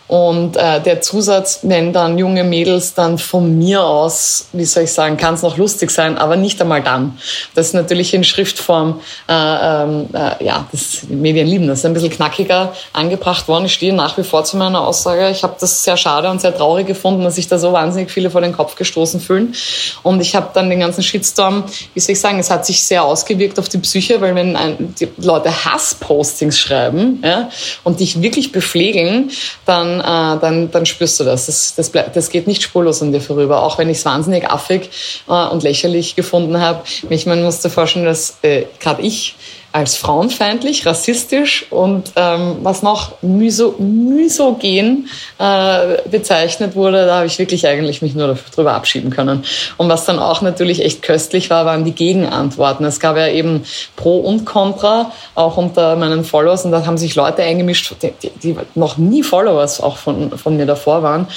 [0.09, 4.93] Und äh, der Zusatz, wenn dann junge Mädels dann von mir aus, wie soll ich
[4.93, 7.17] sagen, kann es noch lustig sein, aber nicht einmal dann.
[7.55, 11.87] Das ist natürlich in Schriftform, äh, ähm, äh, ja, das die Medien lieben das, ist
[11.87, 13.67] ein bisschen knackiger angebracht worden.
[13.67, 15.31] Ich stehe nach wie vor zu meiner Aussage.
[15.31, 18.31] Ich habe das sehr schade und sehr traurig gefunden, dass sich da so wahnsinnig viele
[18.31, 19.55] vor den Kopf gestoßen fühlen.
[20.03, 23.05] Und ich habe dann den ganzen Shitstorm, wie soll ich sagen, es hat sich sehr
[23.05, 27.51] ausgewirkt auf die Psyche, weil wenn ein, die Leute Hasspostings schreiben ja,
[27.85, 29.31] und dich wirklich beflegeln,
[29.65, 31.47] dann äh, dann, dann spürst du das.
[31.47, 34.49] Das, das, bleib, das geht nicht spurlos an dir vorüber, auch wenn ich es wahnsinnig
[34.49, 34.91] affig
[35.29, 36.83] äh, und lächerlich gefunden habe.
[37.09, 39.37] Ich meine, musst dir vorstellen, dass äh, gerade ich
[39.73, 45.09] als frauenfeindlich, rassistisch und ähm, was noch myso, misogen
[45.39, 49.45] äh, bezeichnet wurde, da habe ich wirklich eigentlich mich nur darüber abschieben können.
[49.77, 52.85] Und was dann auch natürlich echt köstlich war, waren die Gegenantworten.
[52.85, 53.65] Es gab ja eben
[53.95, 58.57] Pro und Contra, auch unter meinen Followers und da haben sich Leute eingemischt, die, die
[58.75, 61.29] noch nie Followers auch von, von mir davor waren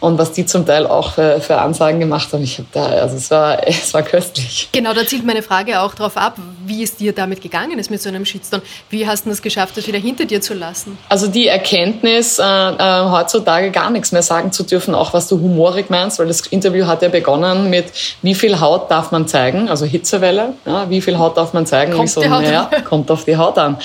[0.00, 2.42] und was die zum Teil auch für, für Ansagen gemacht haben.
[2.42, 4.68] Ich habe da, also es war, es war köstlich.
[4.72, 7.67] Genau, da zielt meine Frage auch darauf ab, wie ist dir damit gegangen?
[7.68, 8.62] Gegangen ist mit so einem Shitstorm.
[8.90, 10.98] Wie hast du es geschafft, das wieder hinter dir zu lassen?
[11.08, 15.40] Also die Erkenntnis, äh, äh, heutzutage gar nichts mehr sagen zu dürfen, auch was du
[15.40, 17.86] humorig meinst, weil das Interview hat ja begonnen mit,
[18.22, 21.92] wie viel Haut darf man zeigen, also Hitzewelle, ja, wie viel Haut darf man zeigen?
[21.92, 23.78] Kommt, so, naja, kommt auf die Haut an.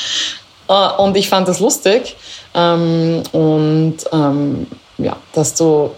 [0.70, 2.16] Äh, und ich fand das lustig
[2.56, 4.68] ähm, und ähm,
[4.98, 5.92] ja, dass du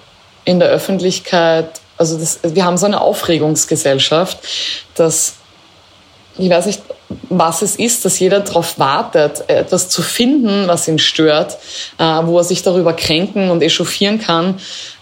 [0.45, 4.39] in der Öffentlichkeit, also das, wir haben so eine Aufregungsgesellschaft,
[4.95, 5.35] dass
[6.37, 6.81] ich weiß nicht,
[7.29, 11.57] was es ist, dass jeder darauf wartet, etwas zu finden, was ihn stört,
[11.97, 14.55] äh, wo er sich darüber kränken und echauffieren kann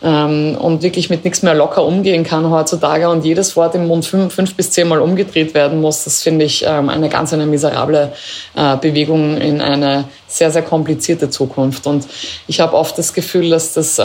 [0.04, 4.06] ähm, und wirklich mit nichts mehr locker umgehen kann heutzutage und jedes Wort im Mund
[4.06, 6.04] fünf, fünf bis zehnmal umgedreht werden muss.
[6.04, 8.14] Das finde ich ähm, eine ganz eine miserable
[8.56, 11.88] äh, Bewegung in eine sehr, sehr komplizierte Zukunft.
[11.88, 12.08] Und
[12.48, 14.00] ich habe oft das Gefühl, dass das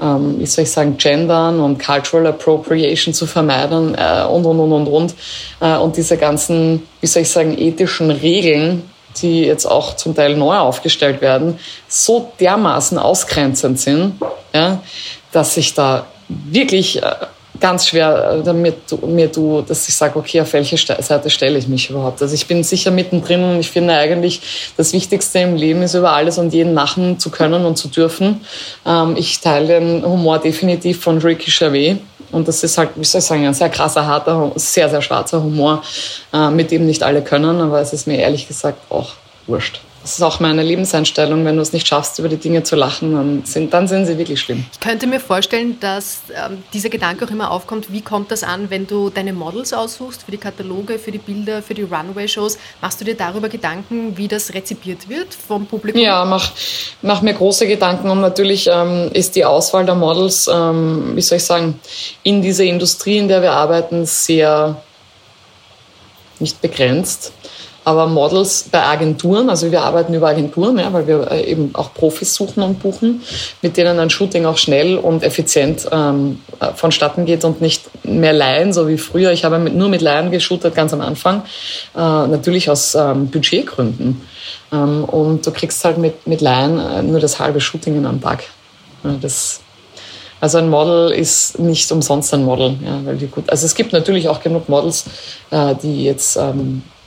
[0.00, 4.72] ähm, wie soll ich sagen, Gendern und Cultural Appropriation zu vermeiden äh, und, und, und,
[4.72, 5.14] und, und.
[5.60, 8.90] Äh, und diese ganzen, wie soll ich sagen, ethischen Regeln,
[9.20, 14.14] die jetzt auch zum Teil neu aufgestellt werden, so dermaßen ausgrenzend sind,
[14.54, 14.82] ja,
[15.32, 17.14] dass ich da wirklich äh,
[17.60, 21.68] ganz schwer äh, damit mir du, dass ich sage, okay, auf welche Seite stelle ich
[21.68, 22.22] mich überhaupt?
[22.22, 24.40] Also ich bin sicher mittendrin und ich finde eigentlich,
[24.76, 28.40] das Wichtigste im Leben ist über alles und jeden lachen zu können und zu dürfen.
[28.86, 31.98] Ähm, ich teile den Humor definitiv von Ricky Gervais.
[32.32, 35.42] Und das ist halt, wie soll ich sagen, ein sehr krasser, harter, sehr, sehr schwarzer
[35.42, 35.82] Humor,
[36.32, 39.14] äh, mit dem nicht alle können, aber es ist mir ehrlich gesagt auch
[39.46, 39.80] wurscht.
[40.10, 41.44] Das ist auch meine Lebenseinstellung.
[41.44, 44.18] Wenn du es nicht schaffst, über die Dinge zu lachen, dann sind, dann sind sie
[44.18, 44.66] wirklich schlimm.
[44.72, 48.70] Ich könnte mir vorstellen, dass ähm, dieser Gedanke auch immer aufkommt, wie kommt das an,
[48.70, 52.58] wenn du deine Models aussuchst für die Kataloge, für die Bilder, für die Runway-Shows.
[52.82, 56.02] Machst du dir darüber Gedanken, wie das rezipiert wird vom Publikum?
[56.02, 56.50] Ja, mach,
[57.02, 58.10] mach mir große Gedanken.
[58.10, 61.78] Und natürlich ähm, ist die Auswahl der Models, ähm, wie soll ich sagen,
[62.24, 64.82] in dieser Industrie, in der wir arbeiten, sehr
[66.40, 67.32] nicht begrenzt
[67.84, 71.94] aber Models bei Agenturen, also wir arbeiten über Agenturen, ja, weil wir äh, eben auch
[71.94, 73.22] Profis suchen und buchen,
[73.62, 78.32] mit denen ein Shooting auch schnell und effizient ähm, äh, vonstatten geht und nicht mehr
[78.32, 79.32] Laien, so wie früher.
[79.32, 81.42] Ich habe mit, nur mit Laien geshootet ganz am Anfang,
[81.94, 84.20] äh, natürlich aus ähm, Budgetgründen.
[84.72, 88.44] Ähm, und du kriegst halt mit, mit Laien äh, nur das halbe Shooting am Tag.
[89.04, 89.60] Ja, das
[90.40, 93.50] also ein Model ist nicht umsonst ein Model, ja, weil die gut.
[93.50, 95.04] Also es gibt natürlich auch genug Models,
[95.50, 96.99] äh, die jetzt ähm, äh,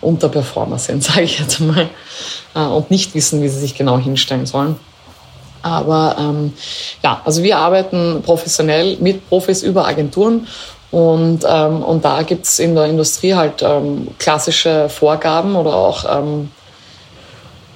[0.00, 1.88] Unterperformer sind, sage ich jetzt mal,
[2.54, 4.76] äh, und nicht wissen, wie sie sich genau hinstellen sollen.
[5.62, 6.52] Aber ähm,
[7.02, 10.46] ja, also wir arbeiten professionell mit Profis über Agenturen
[10.90, 16.50] und, ähm, und da gibt's in der Industrie halt ähm, klassische Vorgaben oder auch ähm,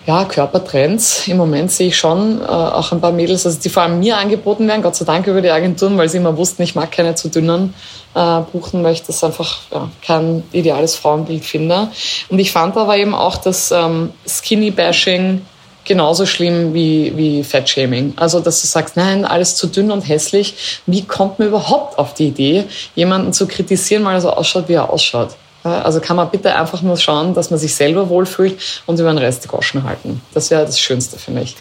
[0.08, 1.28] ja, Körpertrends.
[1.28, 4.16] Im Moment sehe ich schon äh, auch ein paar Mädels, also die vor allem mir
[4.16, 7.14] angeboten werden, Gott sei Dank über die Agenturen, weil sie immer wussten, ich mag keine
[7.14, 7.74] zu dünnen
[8.14, 11.88] äh, buchen, weil ich das einfach ja, kein ideales Frauenbild finde.
[12.30, 15.42] Und ich fand aber eben auch das ähm, Skinny-Bashing
[15.84, 18.14] genauso schlimm wie, wie Fettshaming.
[18.16, 20.80] Also, dass du sagst, nein, alles zu dünn und hässlich.
[20.86, 24.74] Wie kommt man überhaupt auf die Idee, jemanden zu kritisieren, weil er so ausschaut, wie
[24.74, 25.36] er ausschaut?
[25.68, 29.18] Also kann man bitte einfach nur schauen, dass man sich selber wohlfühlt und über den
[29.18, 30.20] Rest die Goschen halten.
[30.34, 31.56] Das wäre das Schönste für mich.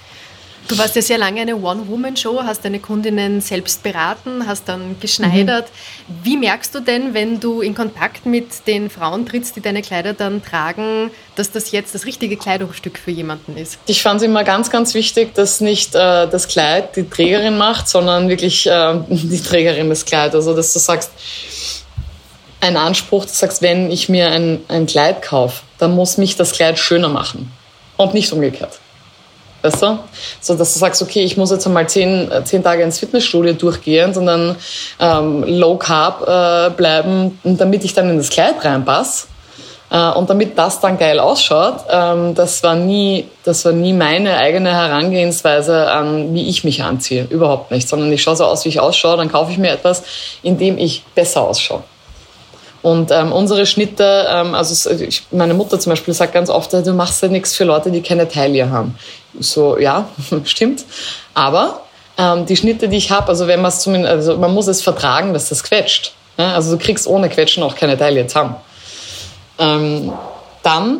[0.68, 5.70] Du warst ja sehr lange eine One-Woman-Show, hast deine Kundinnen selbst beraten, hast dann geschneidert.
[6.08, 6.14] Mhm.
[6.24, 10.14] Wie merkst du denn, wenn du in Kontakt mit den Frauen trittst, die deine Kleider
[10.14, 13.80] dann tragen, dass das jetzt das richtige Kleidungsstück für jemanden ist?
[13.86, 17.88] Ich fand es immer ganz, ganz wichtig, dass nicht äh, das Kleid die Trägerin macht,
[17.88, 20.36] sondern wirklich äh, die Trägerin des Kleids.
[20.36, 21.12] Also, dass du sagst,
[22.62, 26.52] ein Anspruch, du sagst, wenn ich mir ein, ein Kleid kaufe, dann muss mich das
[26.52, 27.52] Kleid schöner machen
[27.98, 28.80] und nicht umgekehrt.
[29.62, 30.00] Weißt du?
[30.40, 34.14] So, dass du sagst, okay, ich muss jetzt einmal zehn, zehn Tage ins Fitnessstudio durchgehen,
[34.14, 34.56] sondern
[35.00, 39.28] ähm, low carb äh, bleiben, damit ich dann in das Kleid reinpasse.
[39.90, 44.38] Äh, und damit das dann geil ausschaut, ähm, das war nie, das war nie meine
[44.38, 47.26] eigene Herangehensweise an, wie ich mich anziehe.
[47.30, 47.88] Überhaupt nicht.
[47.90, 50.04] Sondern ich schaue so aus, wie ich ausschaue, dann kaufe ich mir etwas,
[50.44, 51.84] in dem ich besser ausschaue.
[52.82, 56.94] Und ähm, unsere Schnitte, ähm, also ich, meine Mutter zum Beispiel sagt ganz oft, du
[56.94, 58.96] machst ja nichts für Leute, die keine Taille haben.
[59.40, 60.08] So, ja,
[60.44, 60.86] stimmt.
[61.34, 61.82] Aber
[62.18, 64.82] ähm, die Schnitte, die ich habe, also wenn man es zumindest, also man muss es
[64.82, 66.14] vertragen, dass das quetscht.
[66.38, 66.54] Ja?
[66.54, 68.56] Also du kriegst ohne Quetschen auch keine Taille zusammen.
[69.60, 70.14] Ähm,
[70.64, 71.00] dann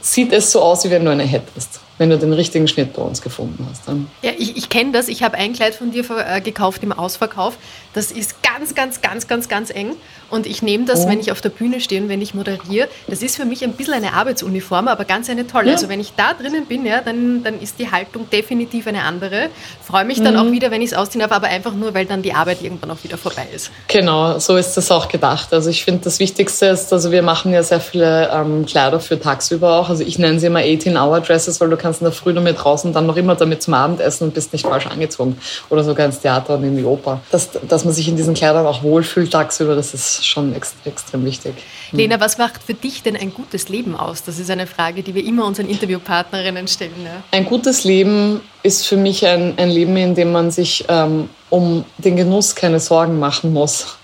[0.00, 3.02] sieht es so aus, wie wenn du eine hättest wenn du den richtigen Schnitt bei
[3.02, 3.82] uns gefunden hast.
[4.22, 5.06] Ja, ich, ich kenne das.
[5.08, 7.58] Ich habe ein Kleid von dir äh, gekauft im Ausverkauf.
[7.94, 9.96] Das ist ganz, ganz, ganz, ganz, ganz eng.
[10.30, 11.08] Und ich nehme das, oh.
[11.08, 12.88] wenn ich auf der Bühne stehe und wenn ich moderiere.
[13.08, 15.68] Das ist für mich ein bisschen eine Arbeitsuniform, aber ganz eine tolle.
[15.68, 15.74] Ja.
[15.74, 19.48] Also wenn ich da drinnen bin, ja, dann, dann ist die Haltung definitiv eine andere.
[19.82, 20.40] Freue mich dann mhm.
[20.40, 22.92] auch wieder, wenn ich es ausziehen darf, aber einfach nur, weil dann die Arbeit irgendwann
[22.92, 23.72] auch wieder vorbei ist.
[23.88, 25.52] Genau, so ist das auch gedacht.
[25.52, 29.18] Also ich finde, das Wichtigste ist, also wir machen ja sehr viele ähm, Kleider für
[29.18, 29.88] tagsüber auch.
[29.88, 32.92] Also ich nenne sie immer 18-Hour-Dresses, weil du kannst in der Früh nur mit draußen
[32.92, 35.38] dann noch immer damit zum Abendessen und bist nicht falsch angezogen.
[35.70, 37.20] Oder sogar ins Theater und in die Oper.
[37.32, 37.50] Dass,
[37.80, 41.54] dass man sich in diesen Kleidern auch wohlfühlt tagsüber, das ist schon extrem, extrem wichtig.
[41.92, 44.22] Lena, was macht für dich denn ein gutes Leben aus?
[44.22, 46.92] Das ist eine Frage, die wir immer unseren Interviewpartnerinnen stellen.
[47.02, 47.22] Ja.
[47.30, 51.86] Ein gutes Leben ist für mich ein, ein Leben, in dem man sich ähm, um
[51.96, 53.96] den Genuss keine Sorgen machen muss.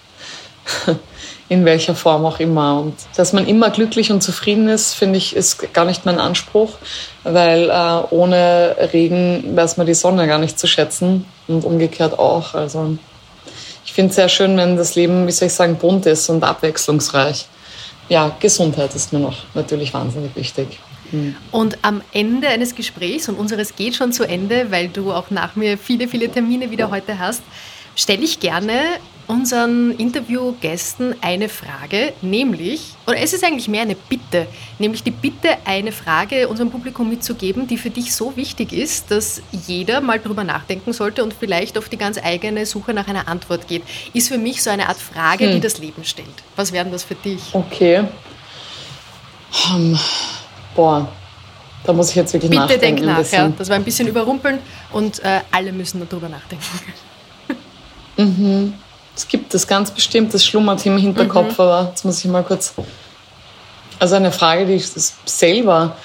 [1.50, 2.80] in welcher Form auch immer.
[2.80, 6.78] Und dass man immer glücklich und zufrieden ist, finde ich, ist gar nicht mein Anspruch,
[7.24, 12.54] weil äh, ohne Regen weiß man die Sonne gar nicht zu schätzen und umgekehrt auch.
[12.54, 12.96] Also
[13.96, 17.46] finde es sehr schön, wenn das Leben, wie soll ich sagen, bunt ist und abwechslungsreich.
[18.08, 20.78] Ja, Gesundheit ist mir noch natürlich wahnsinnig wichtig.
[21.10, 21.34] Hm.
[21.50, 25.56] Und am Ende eines Gesprächs, und unseres geht schon zu Ende, weil du auch nach
[25.56, 27.42] mir viele, viele Termine wieder heute hast,
[27.96, 28.80] stelle ich gerne
[29.26, 34.46] unseren Interviewgästen eine Frage, nämlich, oder es ist eigentlich mehr eine Bitte,
[34.78, 39.42] nämlich die Bitte, eine Frage unserem Publikum mitzugeben, die für dich so wichtig ist, dass
[39.66, 43.66] jeder mal drüber nachdenken sollte und vielleicht auf die ganz eigene Suche nach einer Antwort
[43.66, 43.82] geht.
[44.12, 45.52] Ist für mich so eine Art Frage, hm.
[45.52, 46.28] die das Leben stellt.
[46.54, 47.42] Was wären das für dich?
[47.52, 48.04] Okay.
[49.72, 49.98] Um,
[50.74, 51.08] boah,
[51.84, 52.96] da muss ich jetzt wirklich Bitte nachdenken.
[52.96, 53.52] Bitte denk nach, ja.
[53.56, 54.60] Das war ein bisschen überrumpelnd
[54.92, 56.64] und äh, alle müssen darüber nachdenken.
[58.18, 58.74] Mhm.
[59.16, 61.64] Es gibt das ganz bestimmt, das schlummert im Hinterkopf, mhm.
[61.64, 62.74] aber jetzt muss ich mal kurz.
[63.98, 64.86] Also eine Frage, die ich
[65.24, 65.96] selber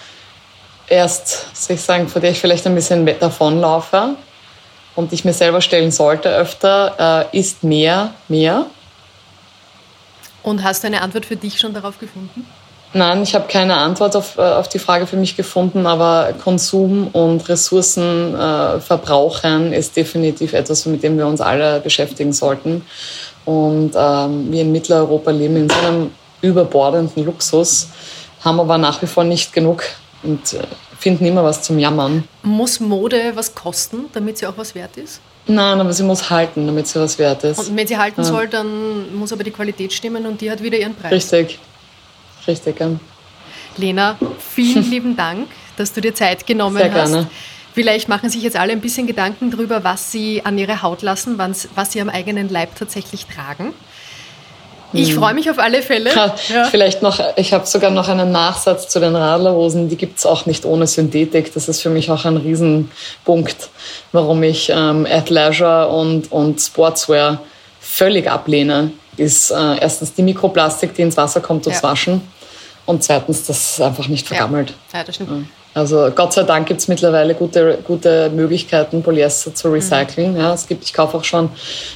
[0.87, 4.15] erst, soll ich sagen, vor der ich vielleicht ein bisschen davonlaufe
[4.95, 8.67] und ich mir selber stellen sollte öfter, äh, ist mehr mehr?
[10.43, 12.45] Und hast du eine Antwort für dich schon darauf gefunden?
[12.93, 17.07] Nein, ich habe keine Antwort auf, äh, auf die Frage für mich gefunden, aber Konsum
[17.07, 22.85] und Ressourcenverbrauchen äh, ist definitiv etwas, mit dem wir uns alle beschäftigen sollten.
[23.45, 26.11] Und ähm, wir in Mitteleuropa leben in so einem
[26.41, 27.87] überbordenden Luxus,
[28.43, 29.83] haben aber nach wie vor nicht genug
[30.23, 30.59] und äh,
[30.99, 32.25] finden immer was zum Jammern.
[32.43, 35.21] Muss Mode was kosten, damit sie auch was wert ist?
[35.47, 37.69] Nein, aber sie muss halten, damit sie was wert ist.
[37.69, 38.27] Und wenn sie halten ja.
[38.27, 41.11] soll, dann muss aber die Qualität stimmen und die hat wieder ihren Preis.
[41.11, 41.59] Richtig.
[42.47, 42.89] Richtig, ja.
[43.77, 47.11] Lena, vielen lieben Dank, dass du dir Zeit genommen Sehr hast.
[47.11, 47.27] Gerne.
[47.73, 51.37] Vielleicht machen sich jetzt alle ein bisschen Gedanken darüber, was sie an ihre Haut lassen,
[51.37, 53.73] was sie am eigenen Leib tatsächlich tragen.
[54.93, 55.19] Ich hm.
[55.19, 56.11] freue mich auf alle Fälle.
[56.13, 56.65] Ja.
[56.65, 59.87] Vielleicht noch, ich habe sogar noch einen Nachsatz zu den Radlerhosen.
[59.87, 61.53] Die gibt es auch nicht ohne Synthetik.
[61.53, 63.69] Das ist für mich auch ein Riesenpunkt,
[64.11, 67.41] warum ich ähm, Athleisure und, und Sportswear
[67.79, 71.89] völlig ablehne ist äh, erstens die Mikroplastik, die ins Wasser kommt durchs ja.
[71.89, 72.21] Waschen
[72.85, 74.73] und zweitens, dass es einfach nicht vergammelt.
[74.91, 75.47] Ja, ja das stimmt.
[75.73, 80.33] Also Gott sei Dank gibt es mittlerweile gute, gute Möglichkeiten, Polyester zu recyceln.
[80.33, 80.39] Mhm.
[80.39, 81.49] Ja, es gibt, ich kaufe auch schon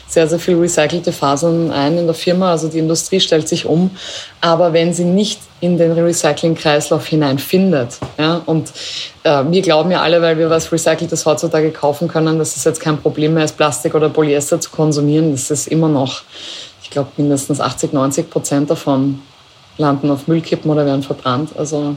[0.07, 2.51] sehr, sehr viel recycelte Fasern ein in der Firma.
[2.51, 3.91] Also die Industrie stellt sich um.
[4.39, 8.71] Aber wenn sie nicht in den Recycling-Kreislauf hineinfindet, ja, und
[9.23, 12.79] äh, wir glauben ja alle, weil wir was Recyceltes heutzutage kaufen können, dass es jetzt
[12.79, 15.33] kein Problem mehr ist, Plastik oder Polyester zu konsumieren.
[15.33, 16.21] Das ist immer noch
[16.85, 19.19] ich glaube, mindestens 80, 90 Prozent davon
[19.79, 21.49] landen auf Müllkippen oder werden verbrannt.
[21.57, 21.95] Also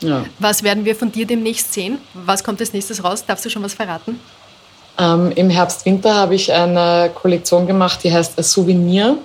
[0.00, 0.24] Ja.
[0.40, 1.98] Was werden wir von dir demnächst sehen?
[2.12, 3.24] Was kommt als nächstes raus?
[3.24, 4.18] Darfst du schon was verraten?
[4.98, 9.16] Ähm, Im Herbst, Winter habe ich eine Kollektion gemacht, die heißt A Souvenir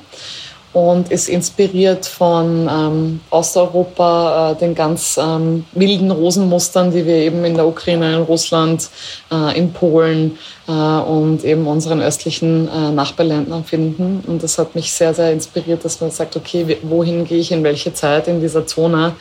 [0.74, 7.44] und ist inspiriert von ähm, Osteuropa, äh, den ganz ähm, milden Rosenmustern, die wir eben
[7.44, 8.90] in der Ukraine, in Russland,
[9.32, 14.24] äh, in Polen äh, und eben unseren östlichen äh, Nachbarländern finden.
[14.26, 17.64] Und das hat mich sehr, sehr inspiriert, dass man sagt, okay, wohin gehe ich in
[17.64, 19.16] welche Zeit in dieser Zone,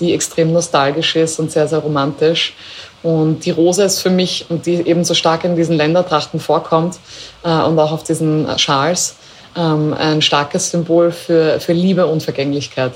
[0.00, 2.54] die extrem nostalgisch ist und sehr, sehr romantisch.
[3.02, 6.98] Und die Rose ist für mich, und die eben so stark in diesen Ländertrachten vorkommt
[7.42, 9.16] äh, und auch auf diesen Schals,
[9.56, 12.92] ähm, ein starkes Symbol für, für Liebe und Vergänglichkeit.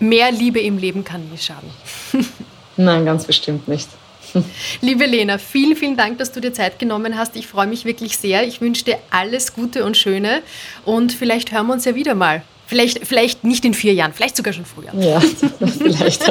[0.00, 1.70] Mehr Liebe im Leben kann nie schaden.
[2.76, 3.88] Nein, ganz bestimmt nicht.
[4.80, 7.36] Liebe Lena, vielen, vielen Dank, dass du dir Zeit genommen hast.
[7.36, 8.46] Ich freue mich wirklich sehr.
[8.46, 10.42] Ich wünsche dir alles Gute und Schöne
[10.84, 12.42] und vielleicht hören wir uns ja wieder mal.
[12.66, 14.92] Vielleicht, vielleicht nicht in vier Jahren, vielleicht sogar schon früher.
[14.94, 15.20] Ja,
[15.78, 16.22] vielleicht.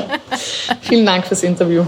[0.81, 1.83] vielen Dank fürs Interview.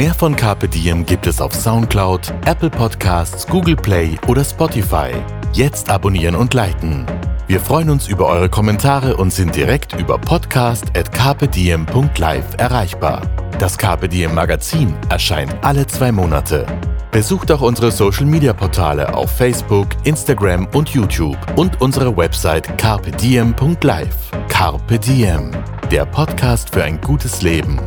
[0.00, 5.10] Mehr von Carpe Diem gibt es auf Soundcloud, Apple Podcasts, Google Play oder Spotify.
[5.52, 7.04] Jetzt abonnieren und liken.
[7.46, 13.20] Wir freuen uns über eure Kommentare und sind direkt über podcast.carpediem.live erreichbar.
[13.58, 16.64] Das Carpe Diem Magazin erscheint alle zwei Monate.
[17.10, 24.16] Besucht auch unsere Social Media Portale auf Facebook, Instagram und YouTube und unsere Website carpediem.live.
[24.48, 25.50] Carpe Diem,
[25.90, 27.78] der Podcast für ein gutes Leben.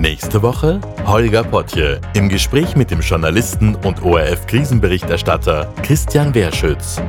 [0.00, 7.02] Nächste Woche Holger Potje im Gespräch mit dem Journalisten und ORF-Krisenberichterstatter Christian Wehrschütz.